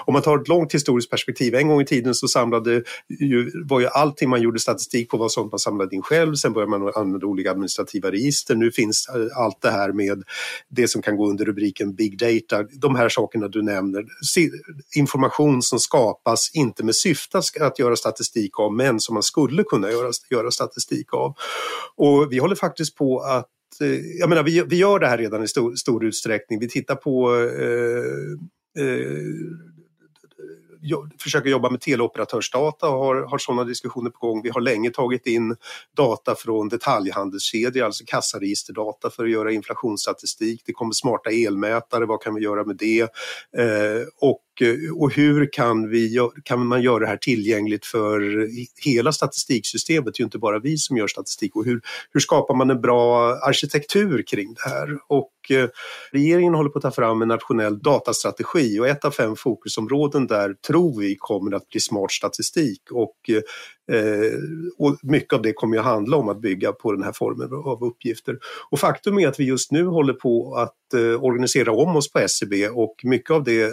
om 0.05 0.13
man 0.13 0.23
tar 0.23 0.39
ett 0.39 0.49
långt 0.49 0.75
historiskt 0.75 1.11
perspektiv, 1.11 1.55
en 1.55 1.69
gång 1.69 1.81
i 1.81 1.87
tiden 1.87 2.15
så 2.15 2.29
samlade 2.29 2.83
ju, 3.21 3.51
var 3.65 3.81
ju 3.81 3.87
allting 3.87 4.29
man 4.29 4.43
gjorde 4.43 4.61
statistik 4.61 5.11
på 5.11 5.17
var 5.17 5.29
sånt 5.29 5.53
man 5.53 5.59
samlade 5.59 5.97
in 5.97 6.03
själv, 6.03 6.35
sen 6.35 6.53
började 6.53 6.71
man 6.79 6.93
använda 6.95 7.27
olika 7.27 7.51
administrativa 7.51 8.11
register. 8.11 8.55
Nu 8.55 8.71
finns 8.71 9.09
eh, 9.09 9.39
allt 9.39 9.61
det 9.61 9.71
här 9.71 9.93
med 9.93 10.23
det 10.69 10.89
som 10.89 11.03
kan 11.03 11.17
gå 11.17 11.31
under 11.31 11.45
rubriken 11.45 11.95
Big 11.95 12.19
Data, 12.19 12.63
de 12.63 12.97
här 12.97 13.09
sakerna 13.09 13.49
du 13.49 13.63
nämner, 13.63 14.05
information 14.97 15.63
som 15.63 15.79
skapas, 15.79 16.51
inte 16.55 16.85
med 16.85 16.95
syfte 16.95 17.43
att 17.61 17.79
göra 17.79 17.97
statistik 17.97 18.59
av, 18.61 18.75
men 18.75 19.01
som 19.01 19.15
man 19.15 19.23
skulle 19.23 19.65
kunna 19.65 19.91
göra 19.91 20.13
göra 20.31 20.51
statistik 20.51 21.15
av. 21.15 21.35
Och 21.97 22.33
vi 22.33 22.39
håller 22.39 22.55
faktiskt 22.55 22.97
på 22.97 23.21
att 23.21 23.81
eh, 23.81 24.01
jag 24.19 24.29
menar, 24.29 24.43
vi, 24.43 24.63
vi 24.67 24.77
gör 24.77 24.99
det 24.99 25.07
här 25.07 25.19
redan 25.19 25.43
i 25.43 25.49
stor, 25.49 25.75
stor 25.75 26.05
utsträckning. 26.05 26.59
Vi 26.59 26.69
tittar 26.69 26.95
på 26.95 27.35
eh, 27.35 28.85
eh, 28.85 29.23
försöker 31.19 31.51
jobba 31.51 31.71
med 31.71 31.81
teleoperatörsdata 31.81 32.89
och 32.89 32.99
har, 32.99 33.17
har 33.23 33.39
sådana 33.39 33.65
diskussioner 33.65 34.11
på 34.11 34.27
gång. 34.27 34.43
Vi 34.43 34.51
har 34.51 34.61
länge 34.61 34.91
tagit 34.91 35.27
in 35.27 35.57
data 35.97 36.35
från 36.35 36.69
detaljhandelskedjor, 36.69 37.85
alltså 37.85 38.05
kassaregisterdata 38.07 39.11
för 39.11 39.25
att 39.25 39.31
göra 39.31 39.53
inflationsstatistik. 39.53 40.63
Det 40.65 40.73
kommer 40.73 40.93
smarta 40.93 41.31
elmätare, 41.31 42.07
vad 42.07 42.23
kan 42.23 42.35
vi 42.35 42.43
göra 42.43 42.65
med 42.65 42.77
det? 42.77 43.01
Eh, 43.01 44.07
och 44.21 44.43
Eh, 44.61 44.93
och 44.97 45.13
hur 45.13 45.53
kan, 45.53 45.89
vi, 45.89 46.19
kan 46.45 46.67
man 46.67 46.83
göra 46.83 46.99
det 46.99 47.07
här 47.07 47.17
tillgängligt 47.17 47.87
för 47.87 48.49
hela 48.85 49.13
statistiksystemet? 49.13 50.05
Det 50.15 50.19
är 50.19 50.23
ju 50.23 50.25
inte 50.25 50.39
bara 50.39 50.59
vi 50.59 50.77
som 50.77 50.97
gör 50.97 51.07
statistik. 51.07 51.57
Och 51.57 51.65
hur, 51.65 51.81
hur 52.11 52.21
skapar 52.21 52.55
man 52.55 52.71
en 52.71 52.81
bra 52.81 53.35
arkitektur 53.35 54.23
kring 54.23 54.55
det 54.55 54.71
här? 54.71 54.99
Och 55.09 55.33
eh, 55.51 55.69
regeringen 56.13 56.55
håller 56.55 56.71
på 56.71 56.79
att 56.79 56.83
ta 56.83 56.91
fram 56.91 57.23
en 57.23 57.29
nationell 57.29 57.79
datastrategi 57.79 58.81
och 58.81 58.89
ett 58.89 59.05
av 59.05 59.11
fem 59.11 59.37
fokusområden 59.37 60.27
där 60.27 60.55
tror 60.67 61.01
vi 61.01 61.17
kommer 61.19 61.57
att 61.57 61.69
bli 61.69 61.81
smart 61.81 62.13
statistik. 62.13 62.83
Och, 62.91 63.17
eh, 63.29 63.43
Eh, 63.93 64.39
och 64.79 64.99
mycket 65.03 65.33
av 65.33 65.43
det 65.43 65.53
kommer 65.53 65.79
att 65.79 65.85
handla 65.85 66.17
om 66.17 66.29
att 66.29 66.41
bygga 66.41 66.73
på 66.73 66.93
den 66.93 67.03
här 67.03 67.13
formen 67.13 67.53
av 67.53 67.85
uppgifter. 67.85 68.39
Och 68.71 68.79
faktum 68.79 69.19
är 69.19 69.29
att 69.29 69.41
vi 69.41 69.45
just 69.45 69.73
nu 69.73 69.87
håller 69.87 70.13
på 70.13 70.55
att 70.55 70.95
eh, 70.95 71.25
organisera 71.25 71.73
om 71.73 71.97
oss 71.97 72.13
på 72.13 72.19
SCB 72.19 72.69
och 72.69 72.95
mycket 73.05 73.31
av 73.31 73.45
det, 73.45 73.63
eh, 73.63 73.71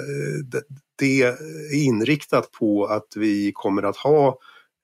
det 0.52 0.64
det 1.00 1.22
är 1.22 1.86
inriktat 1.86 2.52
på 2.52 2.86
att 2.86 3.08
vi 3.16 3.52
kommer 3.54 3.84
att 3.84 3.98
ha 3.98 4.38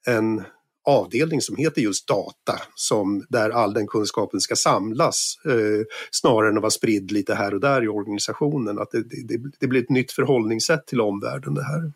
en 0.08 0.44
avdelning 0.86 1.42
som 1.42 1.56
heter 1.56 1.82
just 1.82 2.08
data, 2.08 2.62
som, 2.76 3.26
där 3.30 3.50
all 3.50 3.74
den 3.74 3.88
kunskapen 3.88 4.42
ska 4.42 4.56
samlas 4.56 5.36
eh, 5.46 5.86
snarare 6.12 6.50
än 6.50 6.58
att 6.58 6.62
vara 6.62 6.72
spridd 6.72 7.12
lite 7.12 7.36
här 7.36 7.54
och 7.54 7.60
där 7.60 7.84
i 7.84 7.88
organisationen. 7.88 8.80
Att 8.80 8.92
det, 8.92 9.04
det, 9.28 9.52
det 9.60 9.68
blir 9.68 9.84
ett 9.84 9.90
nytt 9.90 10.12
förhållningssätt 10.12 10.88
till 10.88 11.02
omvärlden 11.02 11.54
det 11.54 11.64
här. 11.64 11.92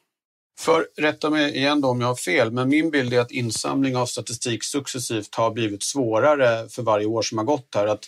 För, 0.60 0.86
rätta 0.98 1.30
mig 1.30 1.56
igen 1.56 1.82
då 1.82 1.88
om 1.88 2.02
jag 2.02 2.08
har 2.08 2.16
fel, 2.16 2.52
men 2.52 2.70
min 2.70 2.92
bild 2.92 3.14
är 3.14 3.20
att 3.20 3.32
insamling 3.32 3.98
av 3.98 4.06
statistik 4.06 4.64
successivt 4.64 5.36
har 5.36 5.52
blivit 5.52 5.84
svårare 5.84 6.70
för 6.70 6.82
varje 6.82 7.06
år 7.06 7.22
som 7.22 7.38
har 7.38 7.46
gått 7.46 7.76
här. 7.76 7.88
Att, 7.88 8.06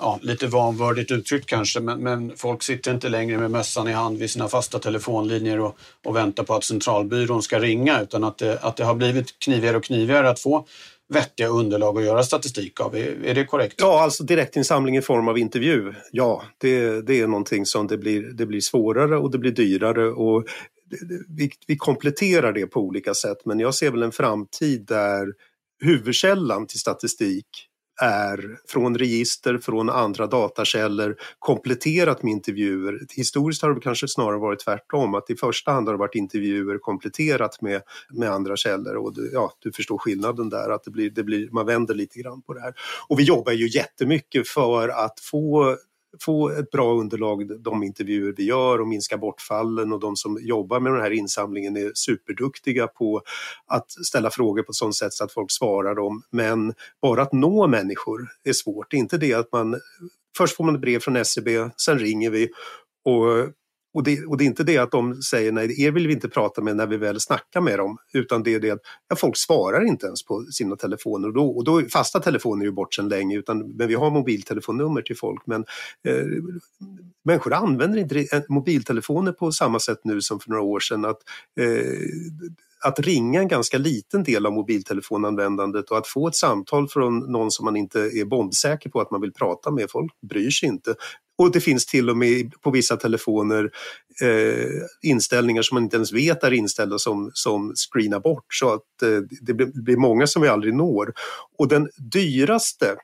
ja, 0.00 0.18
lite 0.22 0.46
vanvördigt 0.46 1.10
uttryckt 1.10 1.46
kanske, 1.46 1.80
men, 1.80 2.02
men, 2.02 2.36
folk 2.36 2.62
sitter 2.62 2.94
inte 2.94 3.08
längre 3.08 3.38
med 3.38 3.50
mössan 3.50 3.88
i 3.88 3.92
hand 3.92 4.18
vid 4.18 4.30
sina 4.30 4.48
fasta 4.48 4.78
telefonlinjer 4.78 5.60
och, 5.60 5.76
och 6.04 6.16
väntar 6.16 6.44
på 6.44 6.54
att 6.54 6.64
centralbyrån 6.64 7.42
ska 7.42 7.58
ringa, 7.58 8.00
utan 8.00 8.24
att 8.24 8.38
det, 8.38 8.58
att 8.58 8.76
det 8.76 8.84
har 8.84 8.94
blivit 8.94 9.38
knivigare 9.38 9.76
och 9.76 9.84
knivigare 9.84 10.30
att 10.30 10.40
få 10.40 10.66
vettiga 11.08 11.48
underlag 11.48 11.98
att 11.98 12.04
göra 12.04 12.22
statistik 12.22 12.80
av. 12.80 12.96
Är, 12.96 13.24
är 13.24 13.34
det 13.34 13.44
korrekt? 13.44 13.74
Ja, 13.78 14.02
alltså 14.02 14.24
direktinsamling 14.24 14.96
i 14.96 15.02
form 15.02 15.28
av 15.28 15.38
intervju. 15.38 15.94
Ja, 16.10 16.42
det, 16.58 17.00
det 17.00 17.20
är 17.20 17.26
någonting 17.26 17.66
som 17.66 17.86
det 17.86 17.98
blir, 17.98 18.22
det 18.22 18.46
blir 18.46 18.60
svårare 18.60 19.16
och 19.16 19.30
det 19.30 19.38
blir 19.38 19.52
dyrare 19.52 20.08
och 20.08 20.46
vi, 21.28 21.50
vi 21.66 21.76
kompletterar 21.76 22.52
det 22.52 22.66
på 22.66 22.80
olika 22.80 23.14
sätt 23.14 23.38
men 23.44 23.60
jag 23.60 23.74
ser 23.74 23.90
väl 23.90 24.02
en 24.02 24.12
framtid 24.12 24.86
där 24.86 25.26
huvudkällan 25.82 26.66
till 26.66 26.78
statistik 26.78 27.46
är 28.02 28.58
från 28.68 28.98
register, 28.98 29.58
från 29.58 29.90
andra 29.90 30.26
datakällor 30.26 31.16
kompletterat 31.38 32.22
med 32.22 32.32
intervjuer. 32.32 33.00
Historiskt 33.16 33.62
har 33.62 33.74
det 33.74 33.80
kanske 33.80 34.08
snarare 34.08 34.38
varit 34.38 34.60
tvärtom, 34.60 35.14
att 35.14 35.30
i 35.30 35.36
första 35.36 35.72
hand 35.72 35.88
har 35.88 35.94
det 35.94 35.98
varit 35.98 36.14
intervjuer 36.14 36.78
kompletterat 36.78 37.62
med, 37.62 37.82
med 38.12 38.30
andra 38.30 38.56
källor 38.56 38.94
och 38.94 39.14
du, 39.14 39.30
ja, 39.32 39.52
du 39.58 39.72
förstår 39.72 39.98
skillnaden 39.98 40.48
där, 40.48 40.70
att 40.70 40.84
det 40.84 40.90
blir, 40.90 41.10
det 41.10 41.22
blir, 41.22 41.50
man 41.50 41.66
vänder 41.66 41.94
lite 41.94 42.18
grann 42.18 42.42
på 42.42 42.54
det 42.54 42.60
här. 42.60 42.74
Och 43.08 43.18
vi 43.18 43.22
jobbar 43.22 43.52
ju 43.52 43.68
jättemycket 43.68 44.48
för 44.48 44.88
att 44.88 45.20
få 45.20 45.76
få 46.20 46.50
ett 46.50 46.70
bra 46.70 46.94
underlag, 46.94 47.62
de 47.62 47.82
intervjuer 47.82 48.34
vi 48.36 48.44
gör 48.44 48.80
och 48.80 48.88
minska 48.88 49.18
bortfallen 49.18 49.92
och 49.92 50.00
de 50.00 50.16
som 50.16 50.38
jobbar 50.42 50.80
med 50.80 50.92
den 50.92 51.00
här 51.00 51.10
insamlingen 51.10 51.76
är 51.76 51.92
superduktiga 51.94 52.86
på 52.86 53.22
att 53.66 53.90
ställa 53.90 54.30
frågor 54.30 54.62
på 54.62 54.70
ett 54.70 54.76
sådant 54.76 54.96
sätt 54.96 55.12
så 55.12 55.24
att 55.24 55.32
folk 55.32 55.50
svarar 55.50 55.94
dem. 55.94 56.22
Men 56.30 56.74
bara 57.02 57.22
att 57.22 57.32
nå 57.32 57.66
människor 57.66 58.28
är 58.44 58.52
svårt. 58.52 58.90
Det 58.90 58.96
är 58.96 58.98
inte 58.98 59.18
det 59.18 59.34
att 59.34 59.52
man 59.52 59.80
Först 60.36 60.56
får 60.56 60.64
man 60.64 60.74
ett 60.74 60.80
brev 60.80 60.98
från 60.98 61.16
SCB, 61.16 61.70
sen 61.76 61.98
ringer 61.98 62.30
vi 62.30 62.48
och 63.04 63.48
och 63.94 64.02
det, 64.02 64.24
och 64.24 64.36
det 64.36 64.44
är 64.44 64.46
inte 64.46 64.64
det 64.64 64.78
att 64.78 64.90
de 64.90 65.22
säger 65.22 65.52
nej, 65.52 65.82
er 65.82 65.90
vill 65.90 66.06
vi 66.06 66.12
inte 66.12 66.28
prata 66.28 66.62
med 66.62 66.76
när 66.76 66.86
vi 66.86 66.96
väl 66.96 67.20
snackar 67.20 67.60
med 67.60 67.78
dem, 67.78 67.98
utan 68.12 68.42
det 68.42 68.54
är 68.54 68.60
det 68.60 68.70
att 68.70 68.80
ja, 69.08 69.16
folk 69.16 69.36
svarar 69.36 69.86
inte 69.86 70.06
ens 70.06 70.22
på 70.22 70.44
sina 70.44 70.76
telefoner 70.76 71.28
och 71.28 71.34
då, 71.34 71.48
och 71.48 71.64
då 71.64 71.82
fasta 71.82 72.20
telefoner 72.20 72.62
är 72.62 72.66
ju 72.66 72.72
bort 72.72 72.94
sedan 72.94 73.08
länge, 73.08 73.38
utan, 73.38 73.58
men 73.76 73.88
vi 73.88 73.94
har 73.94 74.10
mobiltelefonnummer 74.10 75.02
till 75.02 75.16
folk. 75.16 75.46
Men 75.46 75.64
eh, 76.08 76.26
människor 77.24 77.54
använder 77.54 77.98
inte 77.98 78.36
eh, 78.36 78.42
mobiltelefoner 78.48 79.32
på 79.32 79.52
samma 79.52 79.80
sätt 79.80 80.00
nu 80.04 80.20
som 80.20 80.40
för 80.40 80.50
några 80.50 80.62
år 80.62 80.80
sedan. 80.80 81.04
Att, 81.04 81.18
eh, 81.60 81.66
att 82.84 83.00
ringa 83.00 83.40
en 83.40 83.48
ganska 83.48 83.78
liten 83.78 84.22
del 84.22 84.46
av 84.46 84.52
mobiltelefonanvändandet 84.52 85.90
och 85.90 85.98
att 85.98 86.06
få 86.06 86.28
ett 86.28 86.36
samtal 86.36 86.88
från 86.88 87.18
någon 87.18 87.50
som 87.50 87.64
man 87.64 87.76
inte 87.76 88.00
är 88.00 88.24
bombsäker 88.24 88.90
på 88.90 89.00
att 89.00 89.10
man 89.10 89.20
vill 89.20 89.32
prata 89.32 89.70
med, 89.70 89.90
folk 89.90 90.12
bryr 90.30 90.50
sig 90.50 90.68
inte. 90.68 90.94
Och 91.38 91.52
det 91.52 91.60
finns 91.60 91.86
till 91.86 92.10
och 92.10 92.16
med 92.16 92.52
på 92.60 92.70
vissa 92.70 92.96
telefoner 92.96 93.70
eh, 94.22 94.68
inställningar 95.02 95.62
som 95.62 95.74
man 95.74 95.82
inte 95.82 95.96
ens 95.96 96.12
vet 96.12 96.44
är 96.44 96.52
inställda 96.52 96.98
som, 96.98 97.30
som 97.34 97.72
screenar 97.74 98.20
bort 98.20 98.46
så 98.48 98.74
att 98.74 99.02
eh, 99.02 99.18
det 99.40 99.54
blir 99.54 99.96
många 99.96 100.26
som 100.26 100.42
vi 100.42 100.48
aldrig 100.48 100.74
når. 100.74 101.12
Och 101.58 101.68
den 101.68 101.88
dyraste 102.12 102.96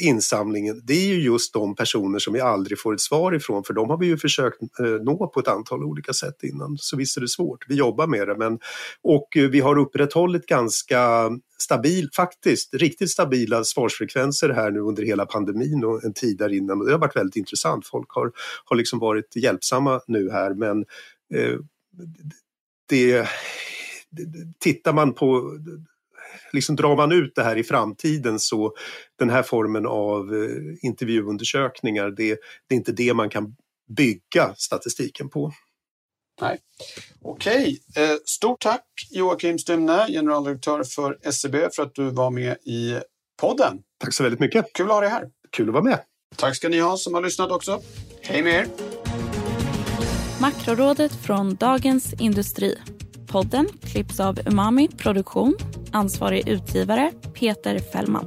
insamlingen, 0.00 0.80
det 0.84 0.92
är 0.92 1.06
ju 1.06 1.22
just 1.22 1.52
de 1.52 1.74
personer 1.74 2.18
som 2.18 2.32
vi 2.32 2.40
aldrig 2.40 2.80
får 2.80 2.94
ett 2.94 3.00
svar 3.00 3.34
ifrån 3.34 3.64
för 3.64 3.74
de 3.74 3.90
har 3.90 3.98
vi 3.98 4.06
ju 4.06 4.18
försökt 4.18 4.62
eh, 4.62 4.86
nå 4.86 5.26
på 5.26 5.40
ett 5.40 5.48
antal 5.48 5.84
olika 5.84 6.12
sätt 6.12 6.42
innan. 6.42 6.78
Så 6.78 6.96
visst 6.96 7.16
är 7.16 7.20
det 7.20 7.28
svårt, 7.28 7.64
vi 7.68 7.74
jobbar 7.74 8.06
med 8.06 8.28
det. 8.28 8.36
Men, 8.36 8.58
och 9.02 9.36
eh, 9.36 9.48
vi 9.50 9.60
har 9.60 9.78
upprätthållit 9.78 10.46
ganska 10.46 11.30
stabil, 11.58 12.08
faktiskt 12.16 12.74
riktigt 12.74 13.10
stabila 13.10 13.64
svarsfrekvenser 13.64 14.48
här 14.48 14.70
nu 14.70 14.80
under 14.80 15.02
hela 15.02 15.26
pandemin 15.26 15.84
och 15.84 16.04
en 16.04 16.14
tid 16.14 16.38
där 16.38 16.52
innan. 16.52 16.80
Och 16.80 16.86
det 16.86 16.92
har 16.92 16.98
varit 16.98 17.16
väldigt 17.16 17.36
intressant. 17.36 17.86
Folk 17.86 18.10
har, 18.10 18.32
har 18.64 18.76
liksom 18.76 18.98
varit 18.98 19.36
hjälpsamma 19.36 20.00
nu 20.06 20.30
här 20.30 20.54
men 20.54 20.84
eh, 21.34 21.58
det, 22.88 23.28
tittar 24.58 24.92
man 24.92 25.14
på 25.14 25.58
liksom 26.52 26.76
drar 26.76 26.96
man 26.96 27.12
ut 27.12 27.34
det 27.34 27.42
här 27.42 27.56
i 27.56 27.64
framtiden 27.64 28.38
så 28.38 28.72
den 29.18 29.30
här 29.30 29.42
formen 29.42 29.86
av 29.86 30.34
eh, 30.34 30.86
intervjuundersökningar, 30.86 32.10
det, 32.10 32.38
det 32.68 32.74
är 32.74 32.76
inte 32.76 32.92
det 32.92 33.14
man 33.14 33.30
kan 33.30 33.54
bygga 33.96 34.54
statistiken 34.56 35.30
på. 35.30 35.52
Nej. 36.40 36.58
Okej, 37.22 37.78
eh, 37.96 38.16
stort 38.24 38.60
tack 38.60 38.84
Joakim 39.10 39.58
Stumne, 39.58 40.06
generaldirektör 40.08 40.84
för 40.84 41.18
SCB 41.22 41.58
e 41.58 41.68
för 41.72 41.82
att 41.82 41.94
du 41.94 42.10
var 42.10 42.30
med 42.30 42.56
i 42.56 43.00
podden. 43.40 43.78
Tack 43.98 44.14
så 44.14 44.22
väldigt 44.22 44.40
mycket. 44.40 44.72
Kul 44.72 44.86
att 44.86 44.92
ha 44.92 45.00
dig 45.00 45.10
här. 45.10 45.28
Kul 45.50 45.68
att 45.68 45.74
vara 45.74 45.84
med. 45.84 46.00
Tack 46.36 46.56
ska 46.56 46.68
ni 46.68 46.80
ha 46.80 46.96
som 46.96 47.14
har 47.14 47.22
lyssnat 47.22 47.50
också. 47.50 47.82
Hej 48.20 48.42
med 48.42 48.54
er. 48.54 48.66
Makrorådet 50.40 51.12
från 51.12 51.54
Dagens 51.54 52.12
Industri. 52.20 52.78
Podden 53.32 53.68
klipps 53.82 54.20
av 54.20 54.38
Umami 54.46 54.88
Produktion. 54.88 55.56
Ansvarig 55.92 56.48
utgivare 56.48 57.12
Peter 57.34 57.78
Fällman. 57.78 58.26